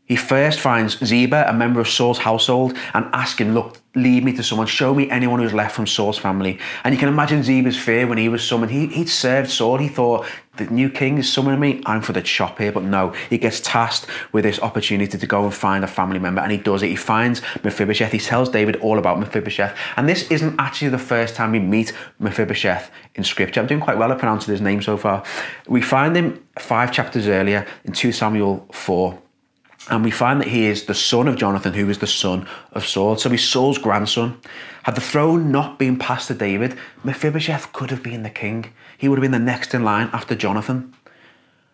He 0.07 0.15
first 0.15 0.61
finds 0.61 1.05
Ziba, 1.05 1.47
a 1.49 1.53
member 1.53 1.81
of 1.81 1.89
Saul's 1.89 2.19
household, 2.19 2.77
and 2.95 3.07
asks 3.13 3.41
him, 3.41 3.55
Look, 3.55 3.79
lead 3.97 4.25
me 4.25 4.33
to 4.35 4.43
someone, 4.43 4.69
show 4.69 4.95
me 4.95 5.11
anyone 5.11 5.41
who's 5.41 5.53
left 5.53 5.75
from 5.75 5.87
Saul's 5.87 6.19
family. 6.19 6.61
And 6.85 6.95
you 6.95 6.99
can 6.99 7.09
imagine 7.09 7.43
Ziba's 7.43 7.77
fear 7.77 8.07
when 8.07 8.19
he 8.19 8.29
was 8.29 8.47
summoned. 8.47 8.71
He, 8.71 8.87
he'd 8.87 9.09
served 9.09 9.51
Saul. 9.51 9.79
He 9.79 9.89
thought, 9.89 10.25
The 10.59 10.67
new 10.67 10.91
king 10.91 11.19
is 11.19 11.33
summoning 11.33 11.59
me. 11.59 11.83
I'm 11.87 12.03
for 12.03 12.13
the 12.13 12.23
chop 12.23 12.59
here. 12.59 12.71
But 12.71 12.85
no, 12.85 13.15
he 13.29 13.37
gets 13.37 13.59
tasked 13.59 14.07
with 14.31 14.45
this 14.45 14.61
opportunity 14.61 15.19
to 15.19 15.27
go 15.27 15.43
and 15.43 15.53
find 15.53 15.83
a 15.83 15.89
family 15.89 16.21
member. 16.21 16.41
And 16.41 16.53
he 16.53 16.59
does 16.59 16.85
it. 16.85 16.89
He 16.89 16.97
finds 16.97 17.43
Mephibosheth. 17.65 18.13
He 18.13 18.21
tells 18.21 18.49
David 18.49 18.77
all 18.77 18.99
about 18.99 19.19
Mephibosheth. 19.19 19.77
And 19.97 20.09
this 20.09 20.31
isn't 20.31 20.55
actually 20.61 20.91
the 20.91 20.99
first 20.99 21.35
time 21.35 21.51
we 21.51 21.59
meet 21.59 21.93
Mephibosheth 22.21 22.93
in 23.17 23.25
scripture. 23.25 23.61
I'm 23.61 23.67
doing 23.67 23.81
quite 23.81 23.99
well 23.99 24.13
at 24.13 24.19
pronouncing 24.21 24.53
his 24.53 24.61
name 24.61 24.83
so 24.83 24.97
far. 24.97 25.25
We 25.67 25.83
find 25.83 26.17
him 26.17 26.47
five 26.61 26.93
chapters 26.93 27.27
earlier 27.27 27.67
in 27.85 27.93
2 27.93 28.13
Samuel 28.13 28.69
4. 28.71 29.19
And 29.89 30.03
we 30.03 30.11
find 30.11 30.41
that 30.41 30.49
he 30.49 30.67
is 30.67 30.85
the 30.85 30.95
son 30.95 31.29
of 31.29 31.37
Jonathan, 31.37 31.75
who 31.75 31.89
is 31.89 31.99
the 31.99 32.07
son 32.09 32.49
of 32.73 32.87
Saul. 32.87 33.17
So 33.17 33.31
he's 33.31 33.49
Saul's 33.49 33.79
grandson. 33.79 34.41
Had 34.83 34.97
the 34.97 35.01
throne 35.01 35.53
not 35.53 35.79
been 35.79 35.97
passed 35.97 36.29
to 36.29 36.35
David, 36.35 36.77
Mephibosheth 37.05 37.73
could 37.73 37.91
have 37.91 38.03
been 38.03 38.23
the 38.23 38.31
king. 38.31 38.73
He 38.99 39.09
would 39.09 39.19
have 39.19 39.23
been 39.23 39.31
the 39.31 39.39
next 39.39 39.75
in 39.75 39.85
line 39.85 40.11
after 40.13 40.35
Jonathan. 40.35 40.93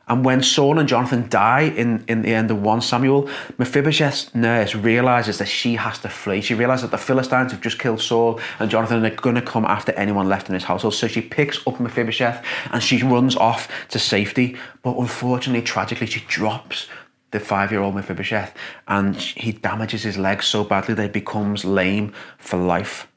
And 0.09 0.25
when 0.25 0.43
Saul 0.43 0.79
and 0.79 0.89
Jonathan 0.89 1.29
die 1.29 1.63
in, 1.63 2.05
in 2.09 2.23
the 2.23 2.35
end 2.35 2.51
of 2.51 2.61
1 2.61 2.83
Samuel, 2.83 3.31
Mephibosheth's 3.57 4.35
nurse 4.35 4.75
realizes 4.75 5.39
that 5.39 5.47
she 5.47 5.77
has 5.77 5.99
to 6.01 6.09
flee. 6.09 6.41
She 6.41 6.55
realizes 6.55 6.83
that 6.83 6.91
the 6.91 7.03
Philistines 7.03 7.53
have 7.53 7.61
just 7.61 7.79
killed 7.79 8.01
Saul 8.01 8.41
and 8.59 8.71
Jonathan 8.71 9.03
and 9.03 9.07
are 9.07 9.23
going 9.23 9.37
to 9.37 9.43
come 9.43 9.65
after 9.65 9.93
anyone 9.93 10.29
left 10.29 10.49
in 10.49 10.55
his 10.55 10.65
household. 10.65 10.95
So 10.95 11.07
she 11.07 11.23
picks 11.23 11.67
up 11.67 11.79
Mephibosheth 11.79 12.45
and 12.73 12.83
she 12.83 13.03
runs 13.03 13.37
off 13.37 13.69
to 13.91 13.99
safety. 13.99 14.57
But 14.83 14.99
unfortunately, 14.99 15.63
tragically, 15.63 16.09
she 16.09 16.21
drops 16.27 16.89
the 17.33 17.41
five-year-old 17.41 17.95
Mephibosheth, 17.95 18.55
and 18.87 19.17
he 19.17 19.53
damages 19.53 20.03
his 20.03 20.17
legs 20.17 20.47
so 20.47 20.63
badly 20.63 20.95
that 20.95 21.03
he 21.03 21.09
becomes 21.09 21.65
lame 21.65 22.13
for 22.39 22.59
life. 22.59 23.09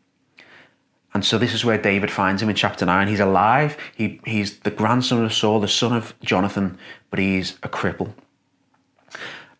And 1.14 1.24
so 1.24 1.38
this 1.38 1.54
is 1.54 1.64
where 1.64 1.78
David 1.78 2.12
finds 2.12 2.42
him 2.42 2.50
in 2.50 2.56
chapter 2.56 2.86
9. 2.86 3.08
He's 3.08 3.22
alive. 3.22 3.78
He, 3.96 4.20
he's 4.26 4.60
the 4.60 4.72
grandson 4.72 5.24
of 5.24 5.34
Saul, 5.34 5.62
the 5.62 5.68
son 5.68 5.94
of 5.94 6.14
Jonathan, 6.20 6.78
but 7.10 7.20
he's 7.20 7.58
a 7.64 7.70
cripple. 7.70 8.14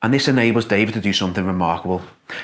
And 0.06 0.14
this 0.14 0.28
enables 0.28 0.66
David 0.66 0.94
to 0.96 1.02
do 1.02 1.14
something 1.14 1.46
remarkable. 1.46 2.02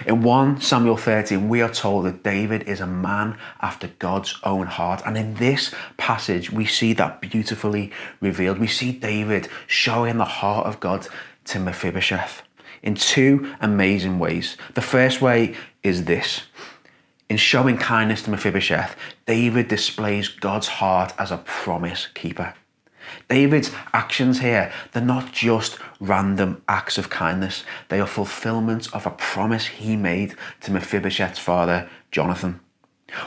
In 0.08 0.24
1 0.24 0.62
Samuel 0.62 0.98
13, 0.98 1.50
we 1.50 1.62
are 1.62 1.70
told 1.70 2.06
that 2.06 2.24
David 2.24 2.64
is 2.64 2.80
a 2.80 2.88
man 2.88 3.38
after 3.62 3.90
God's 4.00 4.40
own 4.44 4.68
heart. 4.68 5.02
And 5.06 5.18
in 5.18 5.36
this 5.36 5.72
passage, 5.98 6.52
we 6.52 6.66
see 6.66 6.94
that 6.94 7.22
beautifully 7.22 7.92
revealed. 8.20 8.58
We 8.58 8.68
see 8.68 8.92
David 8.92 9.50
showing 9.68 10.18
the 10.18 10.26
heart 10.26 10.66
of 10.66 10.80
God 10.80 11.08
to 11.52 11.60
Mephibosheth 11.60 12.42
in 12.82 12.96
two 12.96 13.54
amazing 13.62 14.20
ways. 14.20 14.58
The 14.74 14.82
first 14.82 15.22
way 15.22 15.56
is 15.84 16.06
this 16.06 16.44
in 17.30 17.38
showing 17.38 17.78
kindness 17.78 18.24
to 18.24 18.30
Mephibosheth, 18.30 18.94
David 19.26 19.70
displays 19.70 20.28
God's 20.28 20.68
heart 20.68 21.14
as 21.18 21.32
a 21.32 21.38
promise 21.38 22.08
keeper. 22.14 22.54
David's 23.30 23.72
actions 23.94 24.42
here, 24.42 24.70
they're 24.92 25.02
not 25.02 25.32
just 25.32 25.80
random 26.02 26.62
acts 26.68 26.98
of 26.98 27.10
kindness, 27.10 27.64
they 27.88 28.02
are 28.02 28.06
fulfillment 28.06 28.94
of 28.94 29.06
a 29.06 29.12
promise 29.12 29.68
he 29.68 29.96
made 29.96 30.36
to 30.60 30.72
Mephibosheth's 30.72 31.40
father, 31.40 31.90
Jonathan. 32.12 32.60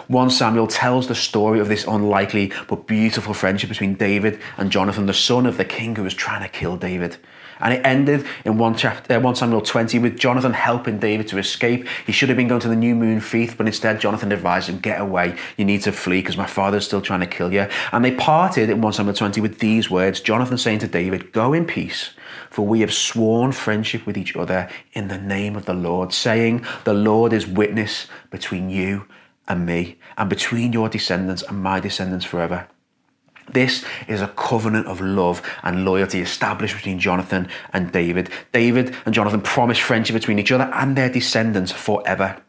1 0.09 0.29
Samuel 0.29 0.67
tells 0.67 1.09
the 1.09 1.15
story 1.15 1.59
of 1.59 1.69
this 1.69 1.87
unlikely 1.87 2.53
but 2.69 2.87
beautiful 2.87 3.33
friendship 3.33 3.71
between 3.71 3.95
David 3.95 4.39
and 4.59 4.71
Jonathan, 4.71 5.07
the 5.07 5.15
son 5.15 5.47
of 5.47 5.57
the 5.57 5.65
king 5.65 5.97
who 5.97 6.03
was 6.03 6.15
trying 6.15 6.43
to 6.43 6.49
kill 6.49 6.77
David. 6.77 7.17
And 7.61 7.75
it 7.75 7.85
ended 7.85 8.27
in 8.45 8.59
1, 8.59 8.75
chapter, 8.77 9.17
uh, 9.17 9.21
1 9.21 9.37
Samuel 9.37 9.61
20 9.61 9.99
with 9.99 10.19
Jonathan 10.19 10.53
helping 10.53 10.99
David 10.99 11.29
to 11.29 11.39
escape. 11.39 11.87
He 12.07 12.13
should 12.13 12.29
have 12.29 12.37
been 12.37 12.49
going 12.49 12.61
to 12.61 12.69
the 12.69 12.77
new 12.77 12.95
moon 12.95 13.21
feast, 13.21 13.57
but 13.57 13.67
instead 13.67 14.01
Jonathan 14.01 14.33
advised 14.33 14.69
him, 14.69 14.79
get 14.79 15.01
away, 15.01 15.37
you 15.57 15.65
need 15.65 15.83
to 15.83 15.93
flee 15.93 16.21
because 16.21 16.37
my 16.37 16.47
father's 16.47 16.85
still 16.85 17.01
trying 17.01 17.21
to 17.21 17.27
kill 17.27 17.53
you. 17.53 17.69
And 17.93 18.05
they 18.05 18.13
parted 18.13 18.71
in 18.71 18.81
1 18.81 18.93
Samuel 18.93 19.15
20 19.15 19.41
with 19.41 19.59
these 19.59 19.91
words, 19.91 20.21
Jonathan 20.21 20.59
saying 20.59 20.81
to 20.81 20.89
David, 20.89 21.33
go 21.33 21.53
in 21.53 21.67
peace, 21.67 22.11
for 22.51 22.67
we 22.67 22.81
have 22.81 22.93
sworn 22.93 23.53
friendship 23.53 24.07
with 24.07 24.17
each 24.17 24.37
other 24.37 24.69
in 24.93 25.09
the 25.09 25.19
name 25.19 25.57
of 25.57 25.67
the 25.67 25.75
Lord, 25.75 26.13
saying, 26.13 26.65
the 26.85 26.95
Lord 26.95 27.33
is 27.33 27.47
witness 27.47 28.07
between 28.31 28.71
you 28.71 29.07
and 29.47 29.67
me, 29.67 29.99
and 30.17 30.31
between 30.31 30.73
your 30.73 30.89
descendants 30.89 31.43
and 31.43 31.63
my 31.63 31.79
descendants 31.79 32.25
forever. 32.25 32.67
This 33.49 33.85
is 34.09 34.21
a 34.21 34.29
covenant 34.29 34.87
of 34.87 35.01
love 35.01 35.43
and 35.63 35.85
loyalty 35.85 36.21
established 36.21 36.77
between 36.77 36.99
Jonathan 36.99 37.49
and 37.73 37.93
David. 37.93 38.31
David 38.53 38.95
and 39.05 39.15
Jonathan 39.15 39.43
promised 39.43 39.83
friendship 39.83 40.15
between 40.15 40.39
each 40.39 40.53
other 40.53 40.71
and 40.73 40.97
their 40.97 41.11
descendants 41.11 41.71
forever. 41.71 42.41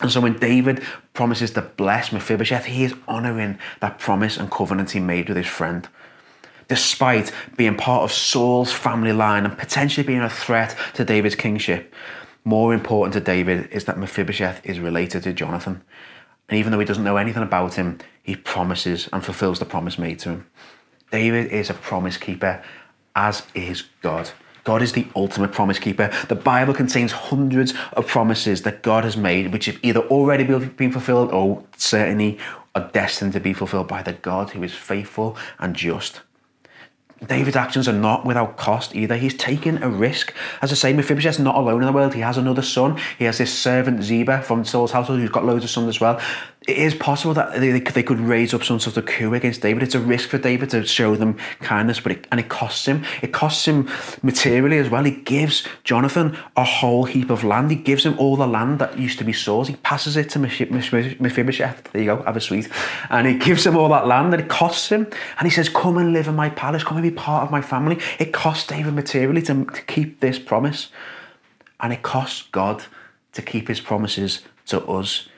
And 0.00 0.10
so 0.10 0.20
when 0.20 0.38
David 0.38 0.82
promises 1.14 1.52
to 1.52 1.62
bless 1.62 2.12
Mephibosheth, 2.12 2.64
he 2.64 2.84
is 2.84 2.94
honouring 3.06 3.58
that 3.80 3.98
promise 3.98 4.36
and 4.36 4.50
covenant 4.50 4.90
he 4.90 5.00
made 5.00 5.28
with 5.28 5.36
his 5.36 5.46
friend. 5.46 5.88
Despite 6.68 7.32
being 7.56 7.76
part 7.76 8.02
of 8.02 8.12
Saul's 8.12 8.72
family 8.72 9.12
line 9.12 9.44
and 9.44 9.56
potentially 9.56 10.06
being 10.06 10.20
a 10.20 10.30
threat 10.30 10.76
to 10.94 11.04
David's 11.04 11.34
kingship, 11.34 11.94
more 12.44 12.74
important 12.74 13.12
to 13.14 13.20
David 13.20 13.68
is 13.70 13.84
that 13.84 13.98
Mephibosheth 13.98 14.64
is 14.64 14.80
related 14.80 15.22
to 15.24 15.32
Jonathan. 15.32 15.82
And 16.52 16.58
even 16.58 16.70
though 16.70 16.80
he 16.80 16.84
doesn't 16.84 17.02
know 17.02 17.16
anything 17.16 17.42
about 17.42 17.76
him, 17.76 17.96
he 18.22 18.36
promises 18.36 19.08
and 19.10 19.24
fulfills 19.24 19.58
the 19.58 19.64
promise 19.64 19.98
made 19.98 20.18
to 20.18 20.28
him. 20.28 20.46
David 21.10 21.50
is 21.50 21.70
a 21.70 21.74
promise 21.74 22.18
keeper, 22.18 22.62
as 23.16 23.44
is 23.54 23.84
God. 24.02 24.32
God 24.62 24.82
is 24.82 24.92
the 24.92 25.06
ultimate 25.16 25.52
promise 25.52 25.78
keeper. 25.78 26.12
The 26.28 26.34
Bible 26.34 26.74
contains 26.74 27.12
hundreds 27.12 27.72
of 27.94 28.06
promises 28.06 28.60
that 28.64 28.82
God 28.82 29.04
has 29.04 29.16
made, 29.16 29.50
which 29.50 29.64
have 29.64 29.78
either 29.82 30.00
already 30.00 30.44
been 30.44 30.92
fulfilled 30.92 31.32
or 31.32 31.64
certainly 31.78 32.38
are 32.74 32.90
destined 32.92 33.32
to 33.32 33.40
be 33.40 33.54
fulfilled 33.54 33.88
by 33.88 34.02
the 34.02 34.12
God 34.12 34.50
who 34.50 34.62
is 34.62 34.74
faithful 34.74 35.38
and 35.58 35.74
just. 35.74 36.20
David's 37.28 37.56
actions 37.56 37.88
are 37.88 37.92
not 37.92 38.24
without 38.24 38.56
cost 38.56 38.94
either. 38.94 39.16
He's 39.16 39.34
taking 39.34 39.82
a 39.82 39.88
risk. 39.88 40.34
As 40.60 40.72
I 40.72 40.74
say, 40.74 40.92
Mephibosheth's 40.92 41.38
not 41.38 41.54
alone 41.54 41.82
in 41.82 41.86
the 41.86 41.92
world. 41.92 42.14
He 42.14 42.20
has 42.20 42.36
another 42.36 42.62
son. 42.62 42.98
He 43.18 43.24
has 43.24 43.38
this 43.38 43.56
servant 43.56 44.02
Ziba 44.02 44.42
from 44.42 44.64
Saul's 44.64 44.92
household 44.92 45.20
who's 45.20 45.30
got 45.30 45.44
loads 45.44 45.64
of 45.64 45.70
sons 45.70 45.88
as 45.88 46.00
well 46.00 46.20
it 46.68 46.76
is 46.78 46.94
possible 46.94 47.34
that 47.34 47.60
they, 47.60 47.78
they 47.80 48.02
could 48.02 48.20
raise 48.20 48.54
up 48.54 48.62
some 48.62 48.78
sort 48.78 48.96
of 48.96 49.06
coup 49.06 49.34
against 49.34 49.62
David. 49.62 49.82
It's 49.82 49.94
a 49.94 50.00
risk 50.00 50.28
for 50.28 50.38
David 50.38 50.70
to 50.70 50.84
show 50.86 51.16
them 51.16 51.36
kindness, 51.60 52.00
but 52.00 52.12
it, 52.12 52.26
and 52.30 52.38
it 52.38 52.48
costs 52.48 52.86
him. 52.86 53.04
It 53.20 53.32
costs 53.32 53.66
him 53.66 53.88
materially 54.22 54.78
as 54.78 54.88
well. 54.88 55.02
He 55.02 55.10
gives 55.10 55.66
Jonathan 55.82 56.38
a 56.56 56.64
whole 56.64 57.04
heap 57.04 57.30
of 57.30 57.42
land. 57.42 57.70
He 57.70 57.76
gives 57.76 58.04
him 58.06 58.18
all 58.18 58.36
the 58.36 58.46
land 58.46 58.78
that 58.78 58.98
used 58.98 59.18
to 59.18 59.24
be 59.24 59.32
Saul's. 59.32 59.68
He 59.68 59.76
passes 59.76 60.16
it 60.16 60.30
to 60.30 60.38
Mephibosheth. 60.38 61.92
There 61.92 62.02
you 62.02 62.16
go, 62.16 62.22
have 62.22 62.36
a 62.36 62.40
sweet. 62.40 62.68
And 63.10 63.26
he 63.26 63.34
gives 63.34 63.66
him 63.66 63.76
all 63.76 63.88
that 63.88 64.06
land, 64.06 64.32
that 64.32 64.40
it 64.40 64.48
costs 64.48 64.88
him. 64.88 65.06
And 65.38 65.46
he 65.46 65.50
says, 65.50 65.68
"Come 65.68 65.98
and 65.98 66.12
live 66.12 66.28
in 66.28 66.36
my 66.36 66.50
palace. 66.50 66.84
Come 66.84 66.96
and 66.96 67.02
be 67.02 67.10
part 67.10 67.42
of 67.42 67.50
my 67.50 67.60
family." 67.60 67.98
It 68.18 68.32
costs 68.32 68.66
David 68.66 68.94
materially 68.94 69.42
to, 69.42 69.64
to 69.64 69.82
keep 69.82 70.20
this 70.20 70.38
promise, 70.38 70.90
and 71.80 71.92
it 71.92 72.02
costs 72.02 72.42
God 72.52 72.84
to 73.32 73.42
keep 73.42 73.68
His 73.68 73.80
promises 73.80 74.42
to 74.66 74.84
us. 74.86 75.28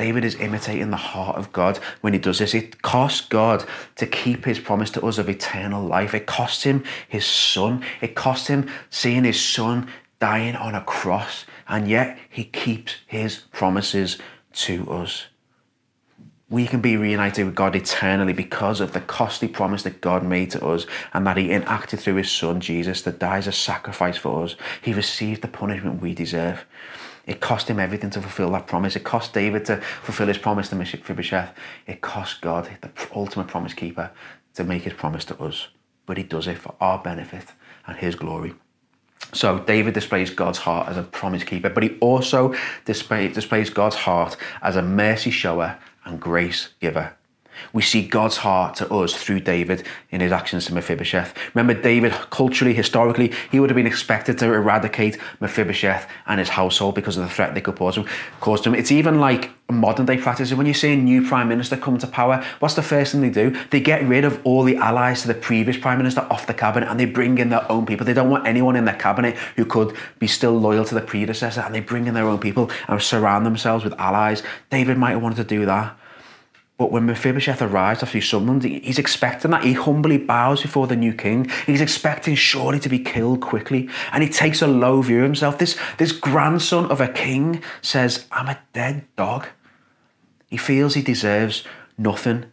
David 0.00 0.24
is 0.24 0.40
imitating 0.40 0.88
the 0.88 0.96
heart 0.96 1.36
of 1.36 1.52
God 1.52 1.76
when 2.00 2.14
he 2.14 2.18
does 2.18 2.38
this. 2.38 2.54
It 2.54 2.80
costs 2.80 3.20
God 3.20 3.66
to 3.96 4.06
keep 4.06 4.46
his 4.46 4.58
promise 4.58 4.88
to 4.92 5.04
us 5.04 5.18
of 5.18 5.28
eternal 5.28 5.84
life. 5.84 6.14
It 6.14 6.24
costs 6.24 6.62
him 6.62 6.84
his 7.06 7.26
son. 7.26 7.84
It 8.00 8.14
costs 8.14 8.46
him 8.46 8.70
seeing 8.88 9.24
his 9.24 9.38
son 9.38 9.88
dying 10.18 10.56
on 10.56 10.74
a 10.74 10.80
cross. 10.80 11.44
And 11.68 11.86
yet 11.86 12.18
he 12.30 12.44
keeps 12.44 12.94
his 13.06 13.40
promises 13.52 14.16
to 14.54 14.90
us. 14.90 15.26
We 16.48 16.66
can 16.66 16.80
be 16.80 16.96
reunited 16.96 17.44
with 17.44 17.54
God 17.54 17.76
eternally 17.76 18.32
because 18.32 18.80
of 18.80 18.94
the 18.94 19.02
costly 19.02 19.48
promise 19.48 19.82
that 19.82 20.00
God 20.00 20.24
made 20.24 20.50
to 20.52 20.66
us 20.66 20.86
and 21.12 21.26
that 21.26 21.36
He 21.36 21.52
enacted 21.52 22.00
through 22.00 22.16
His 22.16 22.32
Son 22.32 22.60
Jesus 22.60 23.02
that 23.02 23.20
dies 23.20 23.46
as 23.46 23.54
a 23.54 23.56
sacrifice 23.56 24.16
for 24.16 24.42
us. 24.42 24.56
He 24.82 24.92
received 24.92 25.42
the 25.42 25.48
punishment 25.48 26.02
we 26.02 26.12
deserve. 26.12 26.64
It 27.30 27.38
cost 27.38 27.70
him 27.70 27.78
everything 27.78 28.10
to 28.10 28.20
fulfill 28.20 28.50
that 28.50 28.66
promise. 28.66 28.96
It 28.96 29.04
cost 29.04 29.32
David 29.32 29.64
to 29.66 29.76
fulfill 29.76 30.26
his 30.26 30.36
promise 30.36 30.68
to 30.70 30.74
Mephibosheth. 30.74 31.54
It 31.86 32.00
cost 32.00 32.40
God, 32.40 32.68
the 32.80 32.90
ultimate 33.14 33.46
promise 33.46 33.72
keeper, 33.72 34.10
to 34.54 34.64
make 34.64 34.82
his 34.82 34.94
promise 34.94 35.24
to 35.26 35.40
us. 35.40 35.68
But 36.06 36.16
he 36.16 36.24
does 36.24 36.48
it 36.48 36.58
for 36.58 36.74
our 36.80 36.98
benefit 36.98 37.52
and 37.86 37.96
his 37.96 38.16
glory. 38.16 38.54
So 39.32 39.60
David 39.60 39.94
displays 39.94 40.30
God's 40.30 40.58
heart 40.58 40.88
as 40.88 40.96
a 40.96 41.04
promise 41.04 41.44
keeper, 41.44 41.70
but 41.70 41.84
he 41.84 41.96
also 42.00 42.52
display, 42.84 43.28
displays 43.28 43.70
God's 43.70 43.94
heart 43.94 44.36
as 44.60 44.74
a 44.74 44.82
mercy 44.82 45.30
shower 45.30 45.78
and 46.04 46.20
grace 46.20 46.70
giver. 46.80 47.14
We 47.72 47.82
see 47.82 48.06
God's 48.06 48.38
heart 48.38 48.76
to 48.76 48.92
us 48.92 49.14
through 49.14 49.40
David 49.40 49.84
in 50.10 50.20
his 50.20 50.32
actions 50.32 50.66
to 50.66 50.74
Mephibosheth. 50.74 51.34
Remember, 51.54 51.80
David, 51.80 52.12
culturally, 52.30 52.74
historically, 52.74 53.32
he 53.50 53.60
would 53.60 53.70
have 53.70 53.76
been 53.76 53.86
expected 53.86 54.38
to 54.38 54.46
eradicate 54.46 55.18
Mephibosheth 55.40 56.08
and 56.26 56.38
his 56.38 56.50
household 56.50 56.94
because 56.94 57.16
of 57.16 57.24
the 57.24 57.30
threat 57.30 57.54
they 57.54 57.60
could 57.60 57.76
pose 57.76 57.96
him. 57.96 58.06
Cause 58.40 58.64
him. 58.64 58.74
It's 58.74 58.92
even 58.92 59.20
like 59.20 59.50
modern 59.70 60.06
day 60.06 60.16
practice. 60.16 60.52
When 60.52 60.66
you 60.66 60.74
see 60.74 60.92
a 60.92 60.96
new 60.96 61.26
prime 61.26 61.48
minister 61.48 61.76
come 61.76 61.98
to 61.98 62.06
power, 62.06 62.44
what's 62.58 62.74
the 62.74 62.82
first 62.82 63.12
thing 63.12 63.20
they 63.20 63.30
do? 63.30 63.56
They 63.70 63.80
get 63.80 64.02
rid 64.04 64.24
of 64.24 64.40
all 64.44 64.64
the 64.64 64.76
allies 64.76 65.22
to 65.22 65.28
the 65.28 65.34
previous 65.34 65.76
prime 65.76 65.98
minister 65.98 66.26
off 66.30 66.46
the 66.46 66.54
cabinet 66.54 66.88
and 66.88 66.98
they 66.98 67.04
bring 67.04 67.38
in 67.38 67.50
their 67.50 67.70
own 67.70 67.86
people. 67.86 68.04
They 68.04 68.14
don't 68.14 68.30
want 68.30 68.46
anyone 68.46 68.76
in 68.76 68.84
their 68.84 68.96
cabinet 68.96 69.36
who 69.56 69.64
could 69.64 69.96
be 70.18 70.26
still 70.26 70.58
loyal 70.58 70.84
to 70.84 70.94
the 70.94 71.00
predecessor 71.00 71.60
and 71.60 71.74
they 71.74 71.80
bring 71.80 72.06
in 72.06 72.14
their 72.14 72.26
own 72.26 72.38
people 72.38 72.70
and 72.88 73.00
surround 73.00 73.46
themselves 73.46 73.84
with 73.84 73.94
allies. 73.94 74.42
David 74.70 74.98
might 74.98 75.12
have 75.12 75.22
wanted 75.22 75.36
to 75.36 75.44
do 75.44 75.66
that. 75.66 75.96
But 76.80 76.92
when 76.92 77.04
Mephibosheth 77.04 77.60
arrives 77.60 78.02
after 78.02 78.16
he's 78.16 78.30
summoned, 78.30 78.62
he's 78.62 78.98
expecting 78.98 79.50
that. 79.50 79.64
He 79.64 79.74
humbly 79.74 80.16
bows 80.16 80.62
before 80.62 80.86
the 80.86 80.96
new 80.96 81.12
king. 81.12 81.46
He's 81.66 81.82
expecting 81.82 82.34
surely 82.34 82.80
to 82.80 82.88
be 82.88 82.98
killed 82.98 83.42
quickly. 83.42 83.90
And 84.12 84.22
he 84.22 84.30
takes 84.30 84.62
a 84.62 84.66
low 84.66 85.02
view 85.02 85.18
of 85.18 85.24
himself. 85.24 85.58
This, 85.58 85.78
this 85.98 86.10
grandson 86.10 86.90
of 86.90 86.98
a 87.02 87.08
king 87.08 87.62
says, 87.82 88.24
I'm 88.32 88.48
a 88.48 88.58
dead 88.72 89.04
dog. 89.14 89.48
He 90.48 90.56
feels 90.56 90.94
he 90.94 91.02
deserves 91.02 91.64
nothing. 91.98 92.46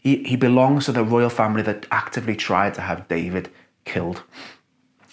He, 0.00 0.24
he 0.24 0.34
belongs 0.34 0.86
to 0.86 0.92
the 0.92 1.04
royal 1.04 1.30
family 1.30 1.62
that 1.62 1.86
actively 1.92 2.34
tried 2.34 2.74
to 2.74 2.80
have 2.80 3.06
David 3.06 3.52
killed. 3.84 4.24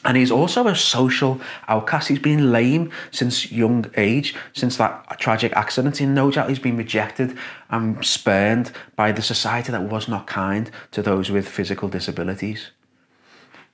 And 0.07 0.15
he's 0.15 0.31
also 0.31 0.67
a 0.67 0.75
social 0.75 1.41
outcast. 1.67 2.07
He's 2.07 2.17
been 2.17 2.53
lame 2.53 2.91
since 3.11 3.51
young 3.51 3.85
age, 3.97 4.33
since 4.53 4.77
that 4.77 5.19
tragic 5.19 5.51
accident. 5.51 5.99
And 5.99 6.15
no 6.15 6.31
doubt 6.31 6.47
he's 6.47 6.59
been 6.59 6.77
rejected 6.77 7.37
and 7.69 8.03
spurned 8.05 8.71
by 8.95 9.11
the 9.11 9.21
society 9.21 9.73
that 9.73 9.83
was 9.83 10.07
not 10.07 10.25
kind 10.25 10.71
to 10.91 11.01
those 11.01 11.29
with 11.29 11.45
physical 11.45 11.89
disabilities. 11.89 12.71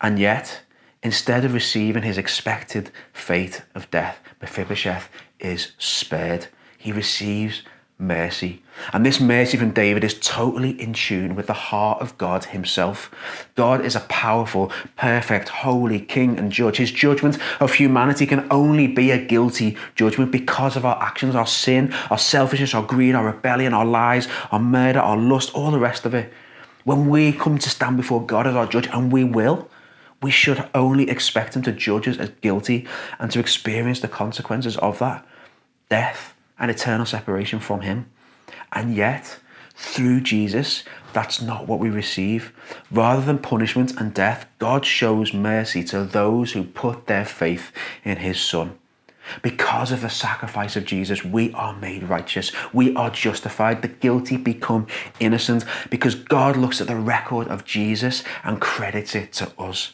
And 0.02 0.18
yet, 0.18 0.64
instead 1.04 1.46
of 1.46 1.54
receiving 1.54 2.02
his 2.02 2.18
expected 2.18 2.90
fate 3.14 3.62
of 3.76 3.92
death, 3.92 4.20
Mephibosheth 4.42 5.10
is 5.40 5.74
spared. 5.78 6.48
He 6.80 6.92
receives 6.92 7.62
mercy. 8.08 8.62
And 8.92 9.06
this 9.06 9.20
mercy 9.20 9.58
from 9.58 9.72
David 9.72 10.04
is 10.04 10.20
totally 10.20 10.72
in 10.82 10.94
tune 10.94 11.36
with 11.36 11.48
the 11.48 11.54
heart 11.54 12.02
of 12.02 12.18
God 12.18 12.46
himself. 12.46 13.12
God 13.56 13.86
is 13.86 13.96
a 13.96 14.02
powerful, 14.02 14.72
perfect, 14.96 15.50
holy 15.50 16.00
king 16.00 16.38
and 16.38 16.52
judge. 16.52 16.78
His 16.78 16.92
judgment 16.92 17.38
of 17.60 17.74
humanity 17.74 18.26
can 18.26 18.48
only 18.52 18.88
be 18.88 19.12
a 19.12 19.24
guilty 19.24 19.78
judgment 19.96 20.32
because 20.32 20.76
of 20.76 20.86
our 20.86 21.02
actions, 21.02 21.36
our 21.36 21.48
sin, 21.48 21.94
our 22.10 22.18
selfishness, 22.18 22.74
our 22.74 22.84
greed, 22.84 23.16
our 23.16 23.26
rebellion, 23.26 23.74
our 23.74 23.86
lies, 23.86 24.28
our 24.52 24.60
murder, 24.60 25.00
our 25.00 25.18
lust, 25.18 25.54
all 25.54 25.72
the 25.72 25.80
rest 25.80 26.06
of 26.06 26.14
it. 26.14 26.34
When 26.84 27.10
we 27.10 27.32
come 27.32 27.58
to 27.60 27.70
stand 27.70 27.98
before 27.98 28.26
God 28.26 28.48
as 28.48 28.56
our 28.56 28.68
judge, 28.68 28.88
and 28.88 29.12
we 29.12 29.24
will, 29.24 29.70
we 30.22 30.32
should 30.32 30.68
only 30.74 31.10
expect 31.10 31.56
him 31.56 31.62
to 31.64 31.72
judge 31.72 32.08
us 32.08 32.18
as 32.18 32.30
guilty 32.42 32.88
and 33.20 33.30
to 33.32 33.40
experience 33.40 34.00
the 34.00 34.08
consequences 34.08 34.78
of 34.78 35.00
that 35.00 35.26
death 35.90 36.33
and 36.60 36.70
eternal 36.72 37.06
separation 37.06 37.60
from 37.60 37.82
Him. 37.82 38.10
And 38.72 38.96
yet, 38.96 39.40
through 39.76 40.22
Jesus, 40.22 40.84
that's 41.14 41.42
not 41.42 41.68
what 41.68 41.80
we 41.80 41.90
receive. 41.90 42.54
Rather 42.92 43.22
than 43.22 43.38
punishment 43.38 44.00
and 44.00 44.14
death, 44.14 44.46
God 44.60 44.86
shows 44.86 45.34
mercy 45.34 45.84
to 45.86 46.04
those 46.04 46.54
who 46.54 46.64
put 46.64 47.08
their 47.08 47.26
faith 47.26 47.72
in 48.04 48.18
His 48.18 48.40
Son. 48.40 48.78
Because 49.42 49.92
of 49.92 50.02
the 50.02 50.10
sacrifice 50.10 50.76
of 50.76 50.86
Jesus, 50.86 51.24
we 51.24 51.54
are 51.54 51.76
made 51.78 52.04
righteous. 52.04 52.52
We 52.74 52.94
are 52.96 53.10
justified. 53.10 53.82
The 53.82 53.88
guilty 53.88 54.38
become 54.38 54.88
innocent 55.20 55.64
because 55.90 56.16
God 56.16 56.58
looks 56.58 56.82
at 56.82 56.88
the 56.88 56.96
record 56.96 57.48
of 57.48 57.64
Jesus 57.64 58.24
and 58.44 58.60
credits 58.60 59.16
it 59.16 59.32
to 59.34 59.52
us. 59.58 59.94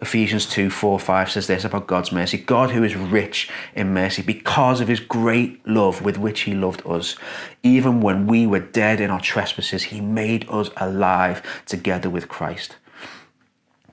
Ephesians 0.00 0.46
2 0.46 0.70
4 0.70 1.00
5 1.00 1.30
says 1.30 1.46
this 1.48 1.64
about 1.64 1.88
God's 1.88 2.12
mercy 2.12 2.38
God, 2.38 2.70
who 2.70 2.84
is 2.84 2.94
rich 2.94 3.50
in 3.74 3.92
mercy, 3.92 4.22
because 4.22 4.80
of 4.80 4.88
his 4.88 5.00
great 5.00 5.66
love 5.66 6.02
with 6.02 6.18
which 6.18 6.42
he 6.42 6.54
loved 6.54 6.86
us, 6.86 7.16
even 7.62 8.00
when 8.00 8.26
we 8.26 8.46
were 8.46 8.60
dead 8.60 9.00
in 9.00 9.10
our 9.10 9.20
trespasses, 9.20 9.84
he 9.84 10.00
made 10.00 10.48
us 10.48 10.70
alive 10.76 11.42
together 11.66 12.08
with 12.08 12.28
Christ. 12.28 12.76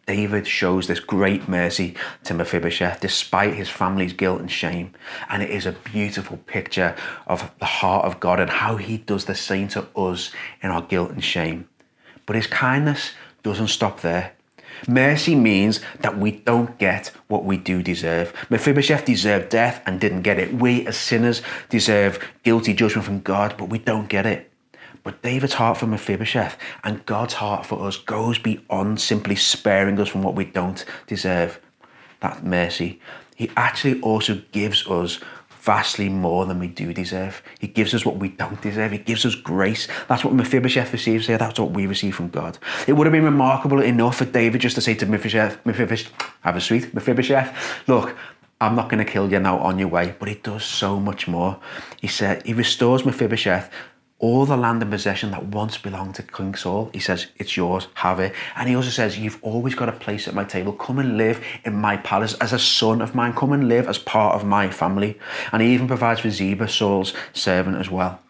David 0.05 0.45
shows 0.45 0.85
this 0.85 0.99
great 0.99 1.47
mercy 1.47 1.95
to 2.25 2.35
Mephibosheth 2.35 2.99
despite 2.99 3.55
his 3.55 3.69
family's 3.69 4.13
guilt 4.13 4.39
and 4.39 4.51
shame. 4.51 4.93
And 5.29 5.41
it 5.41 5.49
is 5.49 5.65
a 5.65 5.71
beautiful 5.71 6.37
picture 6.37 6.95
of 7.25 7.51
the 7.57 7.65
heart 7.65 8.05
of 8.05 8.19
God 8.19 8.39
and 8.39 8.51
how 8.51 8.77
he 8.77 8.97
does 8.97 9.25
the 9.25 9.33
same 9.33 9.67
to 9.69 9.87
us 9.95 10.31
in 10.61 10.69
our 10.69 10.83
guilt 10.83 11.09
and 11.09 11.23
shame. 11.23 11.67
But 12.27 12.35
his 12.35 12.45
kindness 12.45 13.13
doesn't 13.41 13.69
stop 13.69 14.01
there. 14.01 14.34
Mercy 14.87 15.35
means 15.35 15.79
that 16.01 16.17
we 16.17 16.31
don't 16.31 16.77
get 16.77 17.11
what 17.27 17.43
we 17.43 17.57
do 17.57 17.81
deserve. 17.81 18.33
Mephibosheth 18.49 19.05
deserved 19.05 19.49
death 19.49 19.81
and 19.85 19.99
didn't 19.99 20.21
get 20.21 20.37
it. 20.37 20.53
We, 20.53 20.85
as 20.85 20.97
sinners, 20.97 21.41
deserve 21.69 22.19
guilty 22.43 22.73
judgment 22.73 23.05
from 23.05 23.21
God, 23.21 23.55
but 23.57 23.69
we 23.69 23.79
don't 23.79 24.09
get 24.09 24.25
it. 24.25 24.51
But 25.03 25.21
David's 25.21 25.53
heart 25.53 25.77
for 25.77 25.87
Mephibosheth 25.87 26.57
and 26.83 27.05
God's 27.05 27.35
heart 27.35 27.65
for 27.65 27.87
us 27.87 27.97
goes 27.97 28.39
beyond 28.39 28.99
simply 28.99 29.35
sparing 29.35 29.99
us 29.99 30.09
from 30.09 30.23
what 30.23 30.35
we 30.35 30.45
don't 30.45 30.83
deserve. 31.07 31.59
That 32.21 32.43
mercy. 32.43 32.99
He 33.35 33.51
actually 33.55 34.01
also 34.01 34.41
gives 34.51 34.87
us 34.87 35.19
vastly 35.65 36.09
more 36.09 36.45
than 36.45 36.59
we 36.59 36.67
do 36.67 36.93
deserve. 36.93 37.41
He 37.59 37.67
gives 37.67 37.93
us 37.95 38.05
what 38.05 38.17
we 38.17 38.29
don't 38.29 38.61
deserve. 38.61 38.91
He 38.91 38.99
gives 38.99 39.25
us 39.25 39.33
grace. 39.33 39.87
That's 40.07 40.23
what 40.23 40.33
Mephibosheth 40.35 40.93
receives 40.93 41.25
here. 41.25 41.39
That's 41.39 41.59
what 41.59 41.71
we 41.71 41.87
receive 41.87 42.15
from 42.15 42.29
God. 42.29 42.59
It 42.87 42.93
would 42.93 43.07
have 43.07 43.11
been 43.11 43.23
remarkable 43.23 43.81
enough 43.81 44.17
for 44.17 44.25
David 44.25 44.61
just 44.61 44.75
to 44.75 44.81
say 44.81 44.93
to 44.93 45.07
Mephibosheth, 45.07 45.65
Mephibosheth, 45.65 46.13
have 46.41 46.55
a 46.55 46.61
sweet, 46.61 46.93
Mephibosheth, 46.93 47.51
look, 47.87 48.15
I'm 48.61 48.75
not 48.75 48.89
going 48.89 49.03
to 49.03 49.11
kill 49.11 49.31
you 49.31 49.39
now 49.39 49.57
on 49.57 49.79
your 49.79 49.89
way. 49.89 50.15
But 50.17 50.29
he 50.29 50.35
does 50.35 50.63
so 50.63 50.99
much 50.99 51.27
more. 51.27 51.59
He 51.99 52.07
said, 52.07 52.45
he 52.45 52.53
restores 52.53 53.03
Mephibosheth 53.03 53.71
all 54.19 54.45
the 54.45 54.55
land 54.55 54.81
and 54.81 54.91
possession 54.91 55.31
that 55.31 55.45
once 55.47 55.77
belonged 55.77 56.15
to 56.15 56.23
King 56.23 56.55
Saul. 56.55 56.89
He 56.93 56.99
says, 56.99 57.27
It's 57.35 57.57
yours, 57.57 57.87
have 57.95 58.19
it. 58.19 58.33
And 58.55 58.69
he 58.69 58.75
also 58.75 58.89
says, 58.89 59.19
You've 59.19 59.43
always 59.43 59.75
got 59.75 59.89
a 59.89 59.93
place 59.93 60.27
at 60.27 60.33
my 60.33 60.45
table. 60.45 60.71
Come 60.73 60.99
and 60.99 61.17
live 61.17 61.43
in 61.65 61.75
my 61.75 61.97
palace 61.97 62.33
as 62.35 62.53
a 62.53 62.59
son 62.59 63.01
of 63.01 63.13
mine. 63.13 63.33
Come 63.33 63.51
and 63.51 63.67
live 63.67 63.87
as 63.87 63.97
part 63.97 64.35
of 64.35 64.47
my 64.47 64.69
family. 64.69 65.19
And 65.51 65.61
he 65.61 65.73
even 65.73 65.87
provides 65.87 66.21
for 66.21 66.29
Ziba, 66.29 66.67
Saul's 66.69 67.13
servant, 67.33 67.77
as 67.77 67.89
well. 67.89 68.21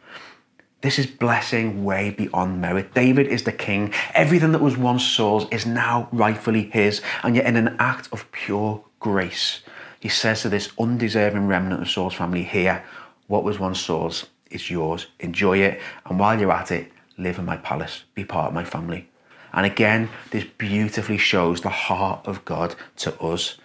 This 0.81 0.99
is 0.99 1.07
blessing 1.07 1.83
way 1.83 2.11
beyond 2.11 2.61
merit. 2.61 2.93
David 2.93 3.27
is 3.27 3.43
the 3.43 3.51
king. 3.51 3.93
Everything 4.13 4.51
that 4.51 4.61
was 4.61 4.77
once 4.77 5.03
Saul's 5.03 5.47
is 5.51 5.65
now 5.65 6.09
rightfully 6.11 6.63
his. 6.63 7.01
And 7.23 7.35
yet, 7.35 7.45
in 7.45 7.55
an 7.55 7.75
act 7.79 8.09
of 8.11 8.31
pure 8.31 8.83
grace, 8.99 9.61
he 9.99 10.09
says 10.09 10.41
to 10.41 10.49
this 10.49 10.71
undeserving 10.79 11.47
remnant 11.47 11.81
of 11.81 11.89
Saul's 11.89 12.15
family, 12.15 12.43
Here, 12.43 12.83
what 13.27 13.43
was 13.43 13.59
once 13.59 13.79
Saul's 13.79 14.25
it's 14.55 14.69
yours. 14.69 15.07
Enjoy 15.19 15.59
it. 15.59 15.79
And 16.05 16.19
while 16.19 16.39
you're 16.39 16.51
at 16.51 16.71
it, 16.71 16.91
live 17.17 17.37
in 17.37 17.45
my 17.45 17.57
palace. 17.57 18.03
Be 18.15 18.25
part 18.25 18.47
of 18.47 18.53
my 18.53 18.63
family. 18.63 19.09
And 19.53 19.65
again, 19.65 20.09
this 20.31 20.43
beautifully 20.43 21.17
shows 21.17 21.61
the 21.61 21.69
heart 21.69 22.25
of 22.25 22.43
God 22.43 22.75
to 22.97 23.17
us. 23.21 23.57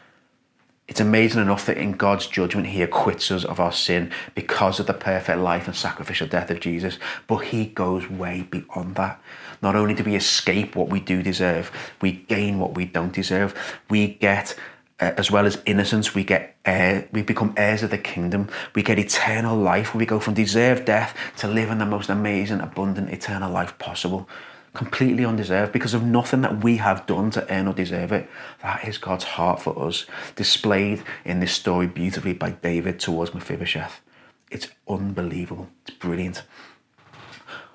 It's 0.86 1.00
amazing 1.00 1.42
enough 1.42 1.66
that 1.66 1.78
in 1.78 1.92
God's 1.92 2.26
judgment, 2.26 2.68
He 2.68 2.82
acquits 2.82 3.30
us 3.30 3.44
of 3.44 3.60
our 3.60 3.72
sin 3.72 4.12
because 4.34 4.80
of 4.80 4.86
the 4.86 4.94
perfect 4.94 5.38
life 5.38 5.66
and 5.66 5.76
sacrificial 5.76 6.26
death 6.26 6.50
of 6.50 6.60
Jesus. 6.60 6.98
But 7.26 7.38
He 7.38 7.66
goes 7.66 8.08
way 8.10 8.42
beyond 8.42 8.96
that. 8.96 9.20
Not 9.62 9.76
only 9.76 9.94
do 9.94 10.04
we 10.04 10.16
escape 10.16 10.74
what 10.74 10.88
we 10.88 11.00
do 11.00 11.22
deserve, 11.22 11.70
we 12.00 12.12
gain 12.12 12.58
what 12.58 12.74
we 12.74 12.84
don't 12.84 13.12
deserve. 13.12 13.54
We 13.88 14.14
get 14.14 14.56
uh, 15.00 15.12
as 15.16 15.30
well 15.30 15.46
as 15.46 15.60
innocence, 15.66 16.14
we 16.14 16.24
get 16.24 16.56
uh, 16.66 17.02
we 17.12 17.22
become 17.22 17.54
heirs 17.56 17.82
of 17.82 17.90
the 17.90 17.98
kingdom. 17.98 18.48
We 18.74 18.82
get 18.82 18.98
eternal 18.98 19.56
life. 19.56 19.94
We 19.94 20.06
go 20.06 20.20
from 20.20 20.34
deserved 20.34 20.84
death 20.84 21.16
to 21.38 21.48
living 21.48 21.78
the 21.78 21.86
most 21.86 22.10
amazing, 22.10 22.60
abundant, 22.60 23.10
eternal 23.10 23.50
life 23.50 23.78
possible. 23.78 24.28
Completely 24.72 25.24
undeserved 25.24 25.72
because 25.72 25.94
of 25.94 26.04
nothing 26.04 26.42
that 26.42 26.62
we 26.62 26.76
have 26.76 27.06
done 27.06 27.30
to 27.32 27.52
earn 27.52 27.66
or 27.66 27.72
deserve 27.72 28.12
it. 28.12 28.30
That 28.62 28.86
is 28.86 28.98
God's 28.98 29.24
heart 29.24 29.60
for 29.60 29.76
us, 29.86 30.06
displayed 30.36 31.02
in 31.24 31.40
this 31.40 31.52
story 31.52 31.88
beautifully 31.88 32.34
by 32.34 32.50
David 32.50 33.00
towards 33.00 33.34
Mephibosheth. 33.34 34.00
It's 34.48 34.68
unbelievable. 34.88 35.68
It's 35.86 35.96
brilliant. 35.96 36.42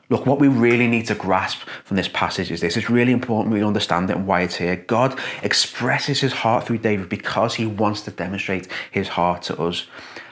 Look, 0.09 0.25
what 0.25 0.39
we 0.39 0.47
really 0.47 0.87
need 0.87 1.07
to 1.07 1.15
grasp 1.15 1.67
from 1.83 1.97
this 1.97 2.07
passage 2.07 2.51
is 2.51 2.61
this. 2.61 2.77
It's 2.77 2.89
really 2.89 3.11
important 3.11 3.53
we 3.53 3.63
understand 3.63 4.09
it 4.09 4.15
and 4.15 4.27
why 4.27 4.41
it's 4.41 4.57
here. 4.57 4.75
God 4.75 5.19
expresses 5.41 6.21
his 6.21 6.33
heart 6.33 6.65
through 6.65 6.79
David 6.79 7.09
because 7.09 7.55
he 7.55 7.65
wants 7.65 8.01
to 8.01 8.11
demonstrate 8.11 8.67
his 8.91 9.09
heart 9.09 9.41
to 9.43 9.59
us. 9.59 9.87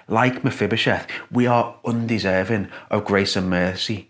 Like 0.07 0.43
Mephibosheth, 0.43 1.07
we 1.31 1.47
are 1.47 1.75
undeserving 1.85 2.69
of 2.91 3.05
grace 3.05 3.35
and 3.35 3.49
mercy. 3.49 4.09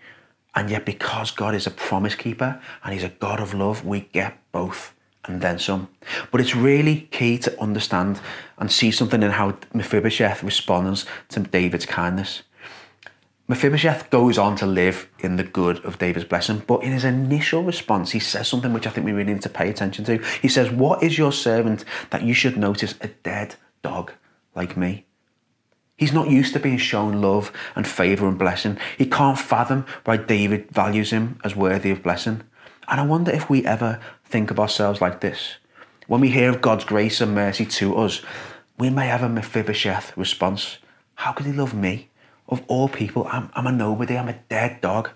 And 0.55 0.69
yet, 0.69 0.85
because 0.85 1.31
God 1.31 1.55
is 1.55 1.65
a 1.65 1.71
promise 1.71 2.15
keeper 2.15 2.61
and 2.83 2.93
he's 2.93 3.03
a 3.03 3.09
God 3.09 3.39
of 3.39 3.53
love, 3.53 3.85
we 3.85 4.01
get 4.01 4.37
both 4.51 4.93
and 5.25 5.41
then 5.41 5.59
some. 5.59 5.87
But 6.31 6.41
it's 6.41 6.55
really 6.55 7.07
key 7.11 7.37
to 7.39 7.61
understand 7.61 8.19
and 8.57 8.71
see 8.71 8.91
something 8.91 9.23
in 9.23 9.31
how 9.31 9.57
Mephibosheth 9.73 10.43
responds 10.43 11.05
to 11.29 11.39
David's 11.39 11.85
kindness. 11.85 12.43
Mephibosheth 13.47 14.09
goes 14.09 14.37
on 14.37 14.55
to 14.55 14.65
live 14.65 15.09
in 15.19 15.35
the 15.35 15.43
good 15.43 15.83
of 15.83 15.99
David's 15.99 16.25
blessing, 16.25 16.63
but 16.65 16.81
in 16.81 16.93
his 16.93 17.03
initial 17.03 17.61
response, 17.61 18.11
he 18.11 18.19
says 18.19 18.47
something 18.47 18.71
which 18.71 18.87
I 18.87 18.89
think 18.89 19.05
we 19.05 19.11
really 19.11 19.33
need 19.33 19.41
to 19.41 19.49
pay 19.49 19.69
attention 19.69 20.05
to. 20.05 20.23
He 20.41 20.47
says, 20.47 20.71
What 20.71 21.03
is 21.03 21.17
your 21.17 21.33
servant 21.33 21.83
that 22.11 22.23
you 22.23 22.33
should 22.33 22.55
notice 22.55 22.95
a 23.01 23.09
dead 23.09 23.55
dog 23.81 24.13
like 24.55 24.77
me? 24.77 25.05
He's 25.97 26.13
not 26.13 26.29
used 26.29 26.53
to 26.53 26.59
being 26.59 26.77
shown 26.77 27.21
love 27.21 27.51
and 27.75 27.85
favour 27.85 28.27
and 28.29 28.39
blessing. 28.39 28.77
He 28.97 29.05
can't 29.05 29.37
fathom 29.37 29.85
why 30.05 30.17
David 30.17 30.71
values 30.71 31.11
him 31.11 31.39
as 31.43 31.55
worthy 31.55 31.91
of 31.91 32.01
blessing. 32.01 32.43
And 32.87 32.99
I 33.01 33.05
wonder 33.05 33.31
if 33.31 33.49
we 33.49 33.65
ever 33.65 33.99
think 34.23 34.51
of 34.51 34.59
ourselves 34.59 35.01
like 35.01 35.19
this. 35.19 35.57
When 36.07 36.21
we 36.21 36.29
hear 36.29 36.49
of 36.49 36.61
God's 36.61 36.85
grace 36.85 37.19
and 37.19 37.35
mercy 37.35 37.65
to 37.65 37.97
us, 37.97 38.21
we 38.77 38.89
may 38.89 39.07
have 39.07 39.21
a 39.21 39.29
Mephibosheth 39.29 40.15
response. 40.17 40.77
How 41.15 41.33
could 41.33 41.45
he 41.45 41.51
love 41.51 41.73
me? 41.73 42.09
Of 42.53 42.63
all 42.67 42.87
people, 42.87 43.27
I'm, 43.29 43.49
I'm 43.53 43.67
a 43.67 43.71
nobody, 43.71 44.17
I'm 44.17 44.29
a 44.29 44.39
dead 44.49 44.81
dog. 44.81 45.09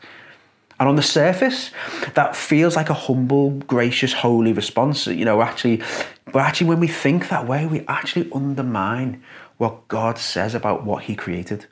And 0.80 0.88
on 0.88 0.96
the 0.96 1.02
surface, 1.02 1.72
that 2.14 2.36
feels 2.36 2.76
like 2.76 2.90
a 2.90 2.94
humble, 2.94 3.52
gracious, 3.52 4.14
holy 4.14 4.54
response. 4.54 5.08
You 5.08 5.26
know, 5.26 5.42
actually, 5.42 5.82
but 6.26 6.40
actually, 6.40 6.68
when 6.68 6.80
we 6.80 6.88
think 6.88 7.30
that 7.30 7.48
way, 7.48 7.66
we 7.66 7.84
actually 7.88 8.30
undermine 8.32 9.24
what 9.58 9.88
God 9.88 10.18
says 10.18 10.54
about 10.54 10.86
what 10.86 11.04
He 11.04 11.16
created. 11.16 11.66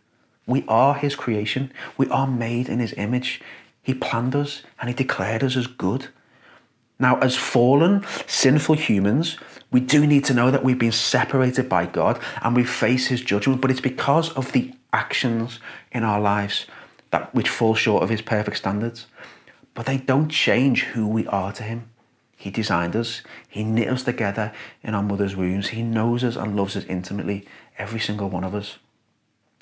We 0.48 0.64
are 0.68 0.96
His 0.96 1.16
creation, 1.16 1.72
we 1.98 2.08
are 2.10 2.28
made 2.28 2.70
in 2.70 2.80
His 2.80 2.94
image. 2.94 3.42
He 3.82 3.94
planned 3.94 4.36
us 4.36 4.64
and 4.80 4.90
He 4.90 4.96
declared 4.96 5.44
us 5.44 5.56
as 5.56 5.68
good. 5.68 6.08
Now, 6.98 7.20
as 7.20 7.36
fallen, 7.36 8.06
sinful 8.26 8.76
humans, 8.76 9.38
we 9.72 9.82
do 9.82 10.08
need 10.08 10.24
to 10.26 10.34
know 10.34 10.50
that 10.50 10.64
we've 10.64 10.80
been 10.80 10.92
separated 10.92 11.68
by 11.68 11.86
God 11.86 12.20
and 12.42 12.56
we 12.56 12.64
face 12.64 13.08
His 13.08 13.22
judgment, 13.22 13.62
but 13.62 13.70
it's 13.70 13.82
because 13.82 14.32
of 14.32 14.52
the 14.54 14.74
actions 14.96 15.60
in 15.92 16.04
our 16.04 16.22
lives 16.22 16.66
that 17.12 17.36
which 17.36 17.50
fall 17.50 17.76
short 17.76 18.02
of 18.02 18.10
his 18.10 18.22
perfect 18.22 18.58
standards. 18.58 19.08
But 19.74 19.86
they 19.86 19.98
don't 19.98 20.30
change 20.30 20.84
who 20.84 21.06
we 21.08 21.28
are 21.28 21.52
to 21.52 21.64
him. 21.64 21.90
He 22.38 22.50
designed 22.50 22.96
us. 22.96 23.22
He 23.48 23.64
knit 23.64 23.90
us 23.90 24.04
together 24.04 24.54
in 24.84 24.96
our 24.96 25.04
mother's 25.04 25.36
wombs. 25.36 25.70
He 25.70 25.84
knows 25.84 26.24
us 26.24 26.36
and 26.36 26.56
loves 26.56 26.76
us 26.78 26.86
intimately, 26.86 27.46
every 27.78 28.00
single 28.00 28.30
one 28.30 28.44
of 28.44 28.56
us. 28.56 28.78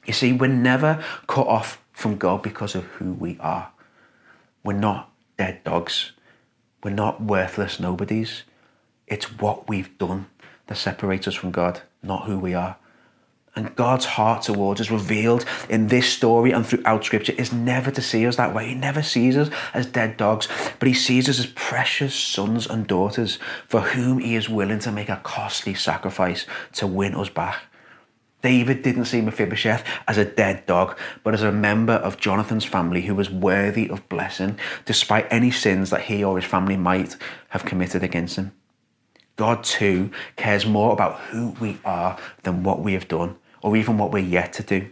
You 0.05 0.13
see, 0.13 0.33
we're 0.33 0.47
never 0.47 1.03
cut 1.27 1.47
off 1.47 1.81
from 1.93 2.17
God 2.17 2.43
because 2.43 2.75
of 2.75 2.83
who 2.85 3.13
we 3.13 3.37
are. 3.39 3.71
We're 4.63 4.73
not 4.73 5.11
dead 5.37 5.63
dogs. 5.63 6.11
We're 6.83 6.91
not 6.91 7.21
worthless 7.21 7.79
nobodies. 7.79 8.43
It's 9.07 9.39
what 9.39 9.67
we've 9.69 9.97
done 9.97 10.27
that 10.67 10.75
separates 10.75 11.27
us 11.27 11.35
from 11.35 11.51
God, 11.51 11.81
not 12.01 12.25
who 12.25 12.37
we 12.37 12.53
are. 12.53 12.77
And 13.55 13.75
God's 13.75 14.05
heart 14.05 14.41
towards 14.41 14.81
us, 14.81 14.89
revealed 14.89 15.45
in 15.69 15.87
this 15.87 16.09
story 16.09 16.51
and 16.51 16.65
throughout 16.65 17.05
Scripture, 17.05 17.33
is 17.33 17.53
never 17.53 17.91
to 17.91 18.01
see 18.01 18.25
us 18.25 18.35
that 18.37 18.53
way. 18.53 18.69
He 18.69 18.75
never 18.75 19.03
sees 19.03 19.37
us 19.37 19.49
as 19.75 19.85
dead 19.85 20.17
dogs, 20.17 20.47
but 20.79 20.87
He 20.87 20.93
sees 20.93 21.29
us 21.29 21.37
as 21.37 21.45
precious 21.45 22.15
sons 22.15 22.65
and 22.65 22.87
daughters 22.87 23.37
for 23.67 23.81
whom 23.81 24.17
He 24.17 24.35
is 24.35 24.49
willing 24.49 24.79
to 24.79 24.91
make 24.91 25.09
a 25.09 25.21
costly 25.23 25.75
sacrifice 25.75 26.47
to 26.73 26.87
win 26.87 27.13
us 27.13 27.29
back. 27.29 27.63
David 28.41 28.81
didn't 28.81 29.05
see 29.05 29.21
Mephibosheth 29.21 29.85
as 30.07 30.17
a 30.17 30.25
dead 30.25 30.65
dog, 30.65 30.97
but 31.23 31.35
as 31.35 31.43
a 31.43 31.51
member 31.51 31.93
of 31.93 32.19
Jonathan's 32.19 32.65
family 32.65 33.03
who 33.03 33.15
was 33.15 33.29
worthy 33.29 33.87
of 33.87 34.09
blessing, 34.09 34.57
despite 34.83 35.27
any 35.31 35.51
sins 35.51 35.91
that 35.91 36.01
he 36.01 36.23
or 36.23 36.37
his 36.37 36.49
family 36.49 36.75
might 36.75 37.15
have 37.49 37.63
committed 37.63 38.03
against 38.03 38.35
him. 38.35 38.51
God, 39.35 39.63
too, 39.63 40.11
cares 40.35 40.65
more 40.65 40.91
about 40.91 41.19
who 41.21 41.51
we 41.61 41.77
are 41.85 42.17
than 42.41 42.63
what 42.63 42.81
we 42.81 42.93
have 42.93 43.07
done 43.07 43.37
or 43.63 43.75
even 43.75 43.97
what 43.97 44.11
we're 44.11 44.19
yet 44.19 44.53
to 44.53 44.63
do. 44.63 44.89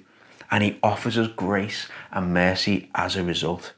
And 0.50 0.64
He 0.64 0.80
offers 0.82 1.18
us 1.18 1.28
grace 1.28 1.88
and 2.12 2.34
mercy 2.34 2.90
as 2.96 3.16
a 3.16 3.24
result. 3.24 3.74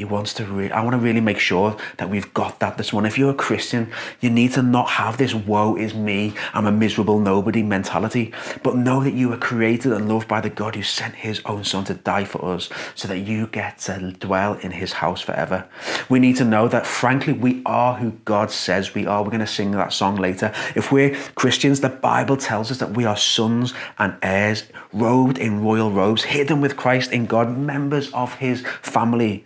He 0.00 0.06
wants 0.06 0.32
to. 0.34 0.46
Re- 0.46 0.70
I 0.70 0.82
want 0.82 0.94
to 0.94 0.98
really 0.98 1.20
make 1.20 1.38
sure 1.38 1.76
that 1.98 2.08
we've 2.08 2.32
got 2.32 2.58
that 2.60 2.78
this 2.78 2.90
morning. 2.90 3.10
If 3.10 3.18
you're 3.18 3.32
a 3.32 3.34
Christian, 3.34 3.92
you 4.20 4.30
need 4.30 4.54
to 4.54 4.62
not 4.62 4.88
have 4.88 5.18
this 5.18 5.34
"woe 5.34 5.76
is 5.76 5.92
me, 5.92 6.32
I'm 6.54 6.64
a 6.64 6.72
miserable 6.72 7.20
nobody" 7.20 7.62
mentality, 7.62 8.32
but 8.62 8.76
know 8.76 9.04
that 9.04 9.12
you 9.12 9.28
were 9.28 9.36
created 9.36 9.92
and 9.92 10.08
loved 10.08 10.26
by 10.26 10.40
the 10.40 10.48
God 10.48 10.74
who 10.74 10.82
sent 10.82 11.16
His 11.16 11.42
own 11.44 11.64
Son 11.64 11.84
to 11.84 11.92
die 11.92 12.24
for 12.24 12.42
us, 12.46 12.70
so 12.94 13.08
that 13.08 13.18
you 13.18 13.48
get 13.48 13.76
to 13.80 14.12
dwell 14.12 14.54
in 14.54 14.70
His 14.70 14.94
house 14.94 15.20
forever. 15.20 15.68
We 16.08 16.18
need 16.18 16.36
to 16.36 16.46
know 16.46 16.66
that, 16.68 16.86
frankly, 16.86 17.34
we 17.34 17.60
are 17.66 17.96
who 17.96 18.12
God 18.24 18.50
says 18.50 18.94
we 18.94 19.06
are. 19.06 19.22
We're 19.22 19.36
going 19.36 19.40
to 19.40 19.46
sing 19.46 19.72
that 19.72 19.92
song 19.92 20.16
later. 20.16 20.50
If 20.74 20.90
we're 20.90 21.14
Christians, 21.34 21.80
the 21.80 21.90
Bible 21.90 22.38
tells 22.38 22.70
us 22.70 22.78
that 22.78 22.92
we 22.92 23.04
are 23.04 23.18
sons 23.18 23.74
and 23.98 24.16
heirs, 24.22 24.64
robed 24.94 25.36
in 25.36 25.62
royal 25.62 25.90
robes, 25.90 26.22
hidden 26.22 26.62
with 26.62 26.78
Christ 26.78 27.12
in 27.12 27.26
God, 27.26 27.54
members 27.54 28.10
of 28.14 28.36
His 28.36 28.62
family. 28.80 29.44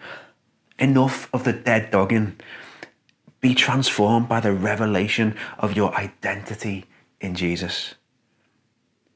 Enough 0.78 1.32
of 1.32 1.44
the 1.44 1.52
dead 1.52 1.90
dogging. 1.90 2.36
Be 3.40 3.54
transformed 3.54 4.28
by 4.28 4.40
the 4.40 4.52
revelation 4.52 5.36
of 5.58 5.76
your 5.76 5.94
identity 5.94 6.86
in 7.20 7.34
Jesus. 7.34 7.94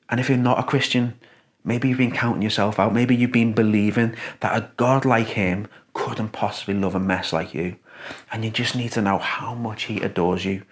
And 0.08 0.20
if 0.20 0.28
you're 0.28 0.38
not 0.38 0.58
a 0.58 0.62
Christian, 0.62 1.18
maybe 1.64 1.88
you've 1.88 1.98
been 1.98 2.12
counting 2.12 2.42
yourself 2.42 2.78
out. 2.78 2.94
Maybe 2.94 3.16
you've 3.16 3.32
been 3.32 3.52
believing 3.52 4.14
that 4.40 4.56
a 4.56 4.70
God 4.76 5.04
like 5.04 5.28
Him 5.28 5.66
couldn't 5.94 6.30
possibly 6.30 6.74
love 6.74 6.94
a 6.94 7.00
mess 7.00 7.32
like 7.32 7.54
you. 7.54 7.76
And 8.30 8.44
you 8.44 8.50
just 8.50 8.76
need 8.76 8.92
to 8.92 9.02
know 9.02 9.18
how 9.18 9.54
much 9.54 9.84
He 9.84 10.00
adores 10.00 10.44
you, 10.44 10.62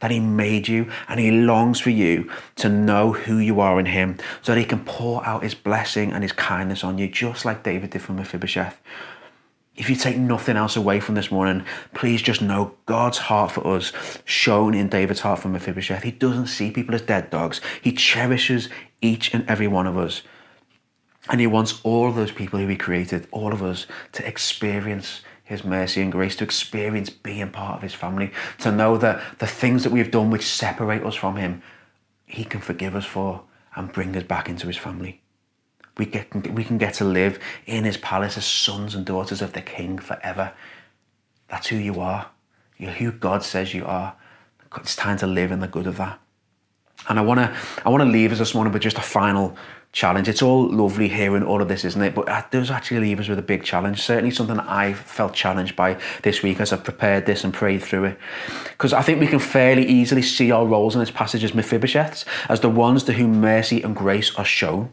that 0.00 0.10
He 0.10 0.20
made 0.20 0.68
you, 0.68 0.90
and 1.08 1.18
He 1.18 1.30
longs 1.30 1.80
for 1.80 1.90
you 1.90 2.30
to 2.56 2.68
know 2.68 3.12
who 3.12 3.38
you 3.38 3.60
are 3.60 3.80
in 3.80 3.86
Him 3.86 4.18
so 4.42 4.52
that 4.52 4.60
He 4.60 4.66
can 4.66 4.84
pour 4.84 5.26
out 5.26 5.42
His 5.42 5.54
blessing 5.54 6.12
and 6.12 6.22
His 6.22 6.32
kindness 6.32 6.84
on 6.84 6.98
you, 6.98 7.08
just 7.08 7.44
like 7.44 7.62
David 7.62 7.90
did 7.90 8.02
from 8.02 8.16
Mephibosheth. 8.16 8.78
If 9.76 9.90
you 9.90 9.96
take 9.96 10.16
nothing 10.16 10.56
else 10.56 10.74
away 10.74 11.00
from 11.00 11.16
this 11.16 11.30
morning, 11.30 11.64
please 11.92 12.22
just 12.22 12.40
know 12.40 12.74
God's 12.86 13.18
heart 13.18 13.52
for 13.52 13.66
us, 13.66 13.92
shown 14.24 14.72
in 14.72 14.88
David's 14.88 15.20
heart 15.20 15.40
from 15.40 15.52
Mephibosheth. 15.52 16.02
He 16.02 16.10
doesn't 16.10 16.46
see 16.46 16.70
people 16.70 16.94
as 16.94 17.02
dead 17.02 17.28
dogs. 17.28 17.60
He 17.82 17.92
cherishes 17.92 18.70
each 19.02 19.34
and 19.34 19.48
every 19.48 19.68
one 19.68 19.86
of 19.86 19.98
us. 19.98 20.22
And 21.28 21.40
He 21.40 21.46
wants 21.46 21.80
all 21.82 22.10
those 22.10 22.32
people 22.32 22.58
who 22.58 22.66
He 22.68 22.76
created, 22.76 23.28
all 23.30 23.52
of 23.52 23.62
us, 23.62 23.86
to 24.12 24.26
experience 24.26 25.20
His 25.44 25.62
mercy 25.62 26.00
and 26.00 26.10
grace, 26.10 26.36
to 26.36 26.44
experience 26.44 27.10
being 27.10 27.50
part 27.50 27.76
of 27.76 27.82
His 27.82 27.94
family, 27.94 28.32
to 28.60 28.72
know 28.72 28.96
that 28.96 29.20
the 29.40 29.46
things 29.46 29.82
that 29.82 29.92
we've 29.92 30.10
done 30.10 30.30
which 30.30 30.46
separate 30.46 31.04
us 31.04 31.14
from 31.14 31.36
Him, 31.36 31.62
He 32.24 32.44
can 32.44 32.60
forgive 32.60 32.96
us 32.96 33.04
for 33.04 33.42
and 33.74 33.92
bring 33.92 34.16
us 34.16 34.22
back 34.22 34.48
into 34.48 34.68
His 34.68 34.78
family. 34.78 35.20
We, 35.98 36.06
get, 36.06 36.52
we 36.52 36.64
can 36.64 36.78
get 36.78 36.94
to 36.94 37.04
live 37.04 37.38
in 37.64 37.84
his 37.84 37.96
palace 37.96 38.36
as 38.36 38.44
sons 38.44 38.94
and 38.94 39.04
daughters 39.04 39.40
of 39.40 39.54
the 39.54 39.62
king 39.62 39.98
forever. 39.98 40.52
That's 41.48 41.68
who 41.68 41.76
you 41.76 42.00
are. 42.00 42.30
You're 42.76 42.92
who 42.92 43.12
God 43.12 43.42
says 43.42 43.72
you 43.72 43.86
are. 43.86 44.14
It's 44.76 44.96
time 44.96 45.16
to 45.18 45.26
live 45.26 45.52
in 45.52 45.60
the 45.60 45.68
good 45.68 45.86
of 45.86 45.96
that. 45.96 46.20
And 47.08 47.18
I 47.18 47.22
want 47.22 47.40
to 47.40 47.56
I 47.84 47.88
want 47.88 48.02
to 48.02 48.08
leave 48.08 48.32
us 48.32 48.38
this 48.38 48.54
morning 48.54 48.72
with 48.72 48.82
just 48.82 48.98
a 48.98 49.02
final 49.02 49.56
challenge. 49.92 50.28
It's 50.28 50.42
all 50.42 50.68
lovely 50.68 51.08
hearing 51.08 51.42
all 51.42 51.62
of 51.62 51.68
this, 51.68 51.84
isn't 51.84 52.02
it? 52.02 52.14
But 52.14 52.28
uh, 52.28 52.42
does 52.50 52.70
actually 52.70 53.00
leave 53.00 53.20
us 53.20 53.28
with 53.28 53.38
a 53.38 53.42
big 53.42 53.64
challenge. 53.64 54.02
Certainly 54.02 54.32
something 54.32 54.56
that 54.56 54.68
I 54.68 54.92
felt 54.92 55.32
challenged 55.32 55.76
by 55.76 55.98
this 56.22 56.42
week 56.42 56.60
as 56.60 56.72
I've 56.72 56.84
prepared 56.84 57.24
this 57.24 57.44
and 57.44 57.54
prayed 57.54 57.82
through 57.82 58.04
it. 58.04 58.18
Because 58.64 58.92
I 58.92 59.02
think 59.02 59.20
we 59.20 59.26
can 59.26 59.38
fairly 59.38 59.86
easily 59.86 60.22
see 60.22 60.50
our 60.50 60.66
roles 60.66 60.94
in 60.94 61.00
this 61.00 61.10
passage 61.10 61.44
as 61.44 61.52
Mephibosheths, 61.52 62.26
as 62.48 62.60
the 62.60 62.68
ones 62.68 63.04
to 63.04 63.12
whom 63.14 63.40
mercy 63.40 63.82
and 63.82 63.96
grace 63.96 64.34
are 64.36 64.44
shown. 64.44 64.92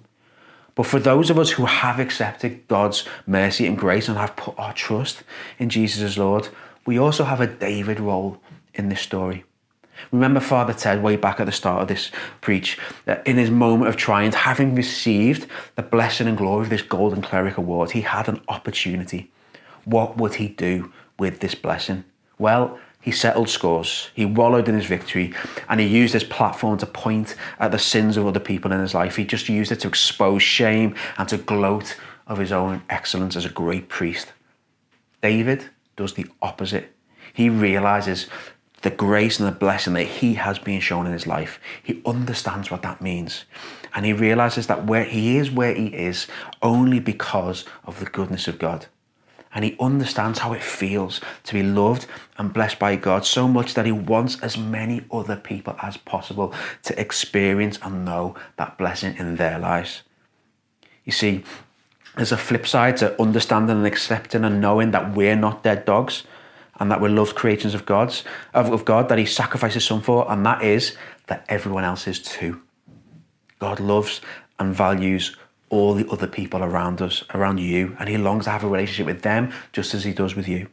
But 0.75 0.87
for 0.87 0.99
those 0.99 1.29
of 1.29 1.37
us 1.37 1.51
who 1.51 1.65
have 1.65 1.99
accepted 1.99 2.67
God's 2.67 3.07
mercy 3.27 3.67
and 3.67 3.77
grace 3.77 4.07
and 4.07 4.17
have 4.17 4.35
put 4.35 4.57
our 4.57 4.73
trust 4.73 5.23
in 5.59 5.69
Jesus 5.69 6.01
as 6.01 6.17
Lord, 6.17 6.49
we 6.85 6.97
also 6.97 7.23
have 7.23 7.41
a 7.41 7.47
David 7.47 7.99
role 7.99 8.39
in 8.73 8.89
this 8.89 9.01
story. 9.01 9.43
Remember 10.11 10.39
Father 10.39 10.73
Ted 10.73 11.03
way 11.03 11.15
back 11.15 11.39
at 11.39 11.45
the 11.45 11.51
start 11.51 11.83
of 11.83 11.87
this 11.87 12.11
preach, 12.41 12.77
that 13.05 13.25
in 13.25 13.37
his 13.37 13.51
moment 13.51 13.89
of 13.89 13.95
triumph, 13.95 14.35
having 14.35 14.75
received 14.75 15.47
the 15.75 15.83
blessing 15.83 16.27
and 16.27 16.37
glory 16.37 16.63
of 16.63 16.69
this 16.69 16.81
Golden 16.81 17.21
Cleric 17.21 17.57
Award, 17.57 17.91
he 17.91 18.01
had 18.01 18.27
an 18.27 18.41
opportunity. 18.47 19.31
What 19.85 20.17
would 20.17 20.35
he 20.35 20.47
do 20.47 20.91
with 21.19 21.39
this 21.39 21.55
blessing? 21.55 22.03
Well, 22.37 22.79
he 23.03 23.11
settled 23.11 23.49
scores, 23.49 24.09
he 24.13 24.23
wallowed 24.23 24.69
in 24.69 24.75
his 24.75 24.85
victory, 24.85 25.33
and 25.67 25.81
he 25.81 25.85
used 25.85 26.13
his 26.13 26.23
platform 26.23 26.77
to 26.77 26.85
point 26.85 27.35
at 27.59 27.71
the 27.71 27.77
sins 27.77 28.15
of 28.15 28.25
other 28.25 28.39
people 28.39 28.71
in 28.71 28.79
his 28.79 28.93
life. 28.93 29.17
He 29.17 29.25
just 29.25 29.49
used 29.49 29.73
it 29.73 29.81
to 29.81 29.89
expose 29.89 30.41
shame 30.41 30.95
and 31.17 31.27
to 31.27 31.35
gloat 31.35 31.97
of 32.27 32.37
his 32.37 32.53
own 32.53 32.81
excellence 32.89 33.35
as 33.35 33.43
a 33.43 33.49
great 33.49 33.89
priest. 33.89 34.31
David 35.21 35.65
does 35.97 36.13
the 36.13 36.27
opposite. 36.41 36.95
He 37.33 37.49
realizes 37.49 38.27
the 38.83 38.89
grace 38.89 39.37
and 39.37 39.49
the 39.49 39.51
blessing 39.51 39.95
that 39.95 40.03
he 40.03 40.35
has 40.35 40.57
been 40.57 40.79
shown 40.79 41.05
in 41.05 41.11
his 41.11 41.27
life. 41.27 41.59
He 41.83 42.01
understands 42.05 42.71
what 42.71 42.83
that 42.83 43.01
means. 43.01 43.43
And 43.93 44.05
he 44.05 44.13
realizes 44.13 44.67
that 44.67 44.85
where 44.85 45.03
he 45.03 45.37
is 45.37 45.51
where 45.51 45.75
he 45.75 45.87
is 45.87 46.27
only 46.61 47.01
because 47.01 47.65
of 47.83 47.99
the 47.99 48.05
goodness 48.05 48.47
of 48.47 48.59
God 48.59 48.85
and 49.53 49.63
he 49.63 49.75
understands 49.79 50.39
how 50.39 50.53
it 50.53 50.63
feels 50.63 51.21
to 51.43 51.53
be 51.53 51.63
loved 51.63 52.07
and 52.37 52.53
blessed 52.53 52.79
by 52.79 52.95
God 52.95 53.25
so 53.25 53.47
much 53.47 53.73
that 53.75 53.85
he 53.85 53.91
wants 53.91 54.39
as 54.41 54.57
many 54.57 55.05
other 55.11 55.35
people 55.35 55.75
as 55.81 55.97
possible 55.97 56.53
to 56.83 56.99
experience 56.99 57.77
and 57.81 58.05
know 58.05 58.35
that 58.57 58.77
blessing 58.77 59.15
in 59.17 59.35
their 59.35 59.59
lives. 59.59 60.03
You 61.05 61.11
see, 61.11 61.43
there's 62.15 62.31
a 62.31 62.37
flip 62.37 62.67
side 62.67 62.97
to 62.97 63.19
understanding 63.21 63.77
and 63.77 63.85
accepting 63.85 64.43
and 64.43 64.61
knowing 64.61 64.91
that 64.91 65.15
we're 65.15 65.35
not 65.35 65.63
dead 65.63 65.85
dogs 65.85 66.23
and 66.79 66.91
that 66.91 67.01
we're 67.01 67.09
loved 67.09 67.35
creations 67.35 67.73
of 67.73 67.85
God's 67.85 68.23
of, 68.53 68.85
God 68.85 69.09
that 69.09 69.17
he 69.17 69.25
sacrifices 69.25 69.85
some 69.85 70.01
for, 70.01 70.29
and 70.31 70.45
that 70.45 70.63
is 70.63 70.95
that 71.27 71.45
everyone 71.49 71.83
else 71.83 72.07
is 72.07 72.19
too. 72.19 72.61
God 73.59 73.79
loves 73.79 74.21
and 74.59 74.73
values 74.73 75.35
all 75.73 75.93
the 75.93 76.07
other 76.09 76.27
people 76.27 76.63
around 76.63 77.01
us, 77.01 77.23
around 77.33 77.59
you, 77.59 77.95
and 77.99 78.07
He 78.07 78.17
longs 78.17 78.45
to 78.45 78.51
have 78.51 78.63
a 78.63 78.67
relationship 78.67 79.07
with 79.07 79.23
them 79.23 79.51
just 79.71 79.93
as 79.93 80.03
He 80.03 80.13
does 80.13 80.35
with 80.35 80.47
you. 80.47 80.67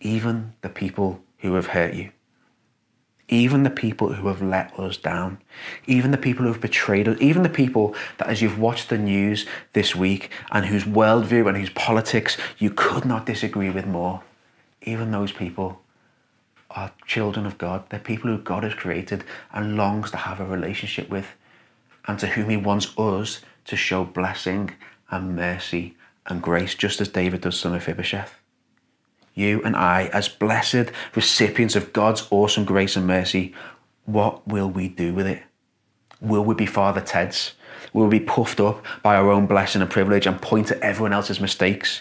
Even 0.00 0.52
the 0.60 0.68
people 0.68 1.22
who 1.38 1.54
have 1.54 1.68
hurt 1.68 1.94
you, 1.94 2.10
even 3.28 3.62
the 3.62 3.70
people 3.70 4.12
who 4.12 4.28
have 4.28 4.42
let 4.42 4.78
us 4.78 4.98
down, 4.98 5.38
even 5.86 6.10
the 6.10 6.18
people 6.18 6.44
who 6.44 6.52
have 6.52 6.60
betrayed 6.60 7.08
us, 7.08 7.16
even 7.20 7.42
the 7.42 7.48
people 7.48 7.94
that, 8.18 8.28
as 8.28 8.42
you've 8.42 8.58
watched 8.58 8.90
the 8.90 8.98
news 8.98 9.46
this 9.72 9.96
week 9.96 10.30
and 10.52 10.66
whose 10.66 10.84
worldview 10.84 11.48
and 11.48 11.56
whose 11.56 11.70
politics 11.70 12.36
you 12.58 12.70
could 12.70 13.06
not 13.06 13.24
disagree 13.24 13.70
with 13.70 13.86
more, 13.86 14.22
even 14.82 15.10
those 15.10 15.32
people 15.32 15.80
are 16.70 16.92
children 17.06 17.46
of 17.46 17.56
God. 17.56 17.88
They're 17.88 18.00
people 18.00 18.30
who 18.30 18.38
God 18.38 18.64
has 18.64 18.74
created 18.74 19.24
and 19.52 19.76
longs 19.76 20.10
to 20.10 20.18
have 20.18 20.40
a 20.40 20.44
relationship 20.44 21.08
with, 21.08 21.34
and 22.06 22.18
to 22.18 22.26
whom 22.26 22.50
He 22.50 22.56
wants 22.56 22.96
us 22.98 23.40
to 23.66 23.76
show 23.76 24.04
blessing 24.04 24.70
and 25.10 25.36
mercy 25.36 25.96
and 26.26 26.42
grace, 26.42 26.74
just 26.74 27.00
as 27.00 27.08
David 27.08 27.42
does 27.42 27.60
to 27.60 27.70
Mephibosheth. 27.70 28.40
You 29.34 29.62
and 29.64 29.74
I, 29.74 30.06
as 30.12 30.28
blessed 30.28 30.90
recipients 31.14 31.76
of 31.76 31.92
God's 31.92 32.26
awesome 32.30 32.64
grace 32.64 32.96
and 32.96 33.06
mercy, 33.06 33.54
what 34.04 34.46
will 34.46 34.70
we 34.70 34.88
do 34.88 35.12
with 35.12 35.26
it? 35.26 35.42
Will 36.20 36.44
we 36.44 36.54
be 36.54 36.66
Father 36.66 37.00
Ted's? 37.00 37.54
Will 37.92 38.06
we 38.06 38.18
be 38.18 38.24
puffed 38.24 38.60
up 38.60 38.84
by 39.02 39.16
our 39.16 39.30
own 39.30 39.46
blessing 39.46 39.82
and 39.82 39.90
privilege 39.90 40.26
and 40.26 40.40
point 40.40 40.70
at 40.70 40.80
everyone 40.80 41.12
else's 41.12 41.40
mistakes? 41.40 42.00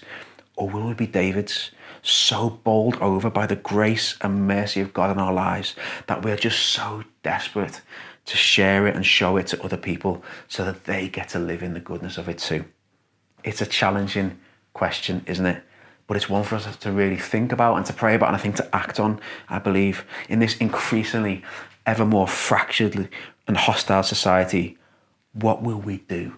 Or 0.56 0.70
will 0.70 0.88
we 0.88 0.94
be 0.94 1.08
David's, 1.08 1.72
so 2.04 2.50
bowled 2.64 2.98
over 2.98 3.30
by 3.30 3.48
the 3.48 3.56
grace 3.56 4.16
and 4.22 4.48
mercy 4.48 4.82
of 4.82 4.94
God 4.94 5.10
in 5.10 5.20
our 5.20 5.34
lives 5.34 5.76
that 6.08 6.24
we're 6.24 6.36
just 6.36 6.60
so 6.60 7.04
desperate 7.24 7.82
to 8.26 8.38
share 8.38 8.88
it 8.88 8.96
and 8.96 9.06
show 9.06 9.38
it 9.38 9.48
to 9.48 9.64
other 9.64 9.78
people 9.78 10.24
so 10.48 10.64
that 10.64 10.86
they 10.86 11.10
get 11.10 11.30
to 11.30 11.40
live 11.40 11.62
in 11.62 11.74
the 11.74 11.80
goodness 11.80 12.18
of 12.18 12.30
it 12.30 12.38
too. 12.38 12.66
It's 13.44 13.62
a 13.62 13.66
challenging 13.66 14.40
question, 14.74 15.24
isn't 15.28 15.46
it? 15.46 15.64
But 16.08 16.18
it's 16.18 16.30
one 16.30 16.44
for 16.44 16.56
us 16.56 16.76
to 16.78 16.92
really 16.92 17.18
think 17.18 17.52
about 17.52 17.76
and 17.76 17.86
to 17.86 17.94
pray 17.94 18.16
about 18.16 18.28
and 18.28 18.36
I 18.36 18.40
think 18.40 18.56
to 18.58 18.76
act 18.76 19.00
on, 19.00 19.20
I 19.50 19.60
believe, 19.60 20.06
in 20.30 20.40
this 20.40 20.58
increasingly 20.58 21.44
ever 21.86 22.06
more 22.06 22.28
fractured 22.28 23.10
and 23.48 23.58
hostile 23.58 24.04
society. 24.04 24.78
What 25.34 25.62
will 25.62 25.80
we 25.80 25.98
do 25.98 26.36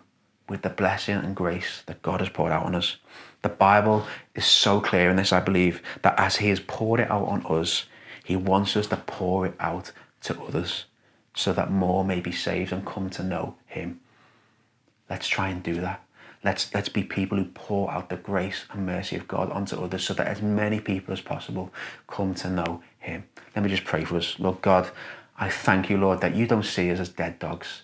with 0.47 0.61
the 0.61 0.69
blessing 0.69 1.15
and 1.15 1.35
grace 1.35 1.83
that 1.85 2.01
God 2.01 2.19
has 2.19 2.29
poured 2.29 2.51
out 2.51 2.65
on 2.65 2.75
us? 2.75 2.97
The 3.41 3.49
Bible 3.49 4.07
is 4.33 4.45
so 4.45 4.79
clear 4.79 5.09
in 5.09 5.17
this, 5.17 5.33
I 5.33 5.39
believe, 5.39 5.81
that 6.01 6.19
as 6.19 6.37
He 6.37 6.49
has 6.49 6.59
poured 6.59 6.99
it 6.99 7.11
out 7.11 7.27
on 7.27 7.45
us, 7.45 7.85
He 8.23 8.35
wants 8.35 8.75
us 8.75 8.87
to 8.87 8.97
pour 8.97 9.45
it 9.45 9.55
out 9.59 9.91
to 10.21 10.41
others 10.41 10.85
so 11.35 11.53
that 11.53 11.69
more 11.69 12.03
may 12.03 12.19
be 12.19 12.31
saved 12.31 12.71
and 12.71 12.85
come 12.85 13.09
to 13.11 13.23
know 13.23 13.55
him. 13.67 13.99
Let's 15.09 15.27
try 15.27 15.49
and 15.49 15.61
do 15.61 15.75
that. 15.81 16.01
Let's, 16.43 16.73
let's 16.73 16.89
be 16.89 17.03
people 17.03 17.37
who 17.37 17.45
pour 17.45 17.91
out 17.91 18.09
the 18.09 18.17
grace 18.17 18.65
and 18.71 18.85
mercy 18.85 19.15
of 19.15 19.27
God 19.27 19.51
onto 19.51 19.79
others 19.81 20.03
so 20.03 20.13
that 20.13 20.27
as 20.27 20.41
many 20.41 20.79
people 20.79 21.11
as 21.11 21.21
possible 21.21 21.71
come 22.07 22.35
to 22.35 22.49
know 22.49 22.81
him. 22.99 23.23
Let 23.55 23.63
me 23.63 23.69
just 23.69 23.83
pray 23.83 24.03
for 24.05 24.17
us. 24.17 24.39
Lord 24.39 24.61
God, 24.61 24.89
I 25.37 25.49
thank 25.49 25.89
you, 25.89 25.97
Lord, 25.97 26.21
that 26.21 26.35
you 26.35 26.47
don't 26.47 26.63
see 26.63 26.91
us 26.91 26.99
as 26.99 27.09
dead 27.09 27.39
dogs, 27.39 27.83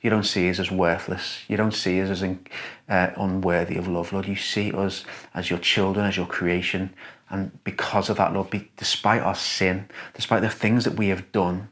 You 0.00 0.10
don't 0.10 0.24
see 0.24 0.48
us 0.48 0.60
as 0.60 0.70
worthless. 0.70 1.40
You 1.48 1.56
don't 1.56 1.74
see 1.74 2.00
us 2.00 2.10
as 2.10 2.22
in, 2.22 2.46
uh, 2.88 3.10
unworthy 3.16 3.76
of 3.76 3.88
love, 3.88 4.12
Lord. 4.12 4.26
You 4.28 4.36
see 4.36 4.70
us 4.72 5.04
as 5.34 5.50
your 5.50 5.58
children, 5.58 6.06
as 6.06 6.16
your 6.16 6.26
creation. 6.26 6.94
And 7.28 7.62
because 7.64 8.08
of 8.08 8.16
that, 8.18 8.32
Lord, 8.32 8.50
be, 8.50 8.70
despite 8.76 9.22
our 9.22 9.34
sin, 9.34 9.88
despite 10.14 10.42
the 10.42 10.48
things 10.48 10.84
that 10.84 10.94
we 10.94 11.08
have 11.08 11.32
done, 11.32 11.70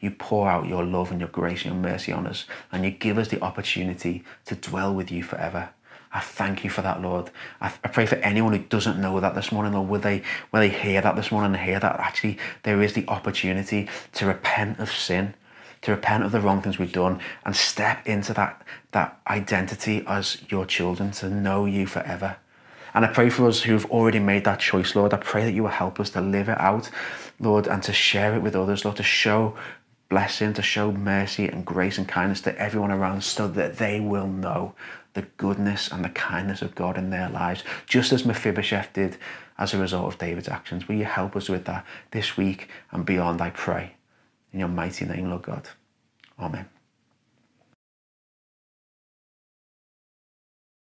you 0.00 0.10
pour 0.10 0.48
out 0.48 0.66
your 0.66 0.84
love 0.84 1.10
and 1.10 1.20
your 1.20 1.28
grace 1.28 1.64
and 1.64 1.74
your 1.74 1.82
mercy 1.82 2.12
on 2.12 2.26
us, 2.26 2.46
and 2.72 2.84
you 2.84 2.90
give 2.90 3.18
us 3.18 3.28
the 3.28 3.40
opportunity 3.42 4.24
to 4.46 4.54
dwell 4.54 4.94
with 4.94 5.10
you 5.10 5.22
forever. 5.22 5.70
I 6.12 6.20
thank 6.20 6.64
you 6.64 6.70
for 6.70 6.82
that, 6.82 7.00
Lord. 7.00 7.30
I, 7.60 7.68
I, 7.84 7.88
pray 7.88 8.04
for 8.04 8.16
anyone 8.16 8.52
who 8.52 8.58
doesn't 8.58 9.00
know 9.00 9.20
that 9.20 9.36
this 9.36 9.52
morning, 9.52 9.74
Lord, 9.74 9.88
will 9.88 10.00
they, 10.00 10.22
will 10.50 10.60
they 10.60 10.68
hear 10.68 11.00
that 11.00 11.14
this 11.14 11.30
morning 11.30 11.54
and 11.54 11.64
hear 11.64 11.78
that 11.78 12.00
actually 12.00 12.36
there 12.64 12.82
is 12.82 12.94
the 12.94 13.06
opportunity 13.06 13.88
to 14.14 14.26
repent 14.26 14.80
of 14.80 14.90
sin, 14.90 15.34
to 15.82 15.92
repent 15.92 16.24
of 16.24 16.32
the 16.32 16.40
wrong 16.40 16.62
things 16.62 16.78
we've 16.78 16.92
done, 16.92 17.20
and 17.44 17.54
step 17.54 18.04
into 18.08 18.34
that, 18.34 18.60
that 18.90 19.20
identity 19.28 20.02
as 20.08 20.42
your 20.48 20.66
children, 20.66 21.12
to 21.12 21.30
know 21.30 21.64
you 21.64 21.86
forever. 21.86 22.38
And 22.92 23.04
I 23.04 23.08
pray 23.08 23.30
for 23.30 23.46
us 23.46 23.62
who've 23.62 23.86
already 23.86 24.18
made 24.18 24.44
that 24.44 24.58
choice, 24.58 24.96
Lord. 24.96 25.14
I 25.14 25.18
pray 25.18 25.44
that 25.44 25.52
you 25.52 25.62
will 25.62 25.70
help 25.70 26.00
us 26.00 26.10
to 26.10 26.20
live 26.20 26.48
it 26.48 26.60
out, 26.60 26.90
Lord, 27.38 27.68
and 27.68 27.82
to 27.84 27.92
share 27.92 28.34
it 28.34 28.42
with 28.42 28.56
others, 28.56 28.84
Lord, 28.84 28.96
to 28.96 29.04
show 29.04 29.56
blessing, 30.10 30.52
to 30.52 30.60
show 30.60 30.92
mercy 30.92 31.48
and 31.48 31.64
grace 31.64 31.96
and 31.96 32.06
kindness 32.06 32.42
to 32.42 32.58
everyone 32.60 32.90
around 32.90 33.24
so 33.24 33.48
that 33.48 33.78
they 33.78 34.00
will 34.00 34.26
know 34.26 34.74
the 35.14 35.22
goodness 35.38 35.90
and 35.90 36.04
the 36.04 36.10
kindness 36.10 36.60
of 36.60 36.74
God 36.74 36.98
in 36.98 37.08
their 37.08 37.30
lives, 37.30 37.64
just 37.86 38.12
as 38.12 38.26
Mephibosheth 38.26 38.92
did 38.92 39.16
as 39.56 39.72
a 39.72 39.78
result 39.78 40.12
of 40.12 40.18
David's 40.18 40.48
actions. 40.48 40.86
Will 40.86 40.96
you 40.96 41.04
help 41.04 41.34
us 41.34 41.48
with 41.48 41.64
that 41.64 41.86
this 42.10 42.36
week 42.36 42.68
and 42.90 43.06
beyond, 43.06 43.40
I 43.40 43.50
pray. 43.50 43.94
In 44.52 44.60
your 44.60 44.68
mighty 44.68 45.06
name, 45.06 45.30
Lord 45.30 45.42
God. 45.42 45.68
Amen. 46.38 46.68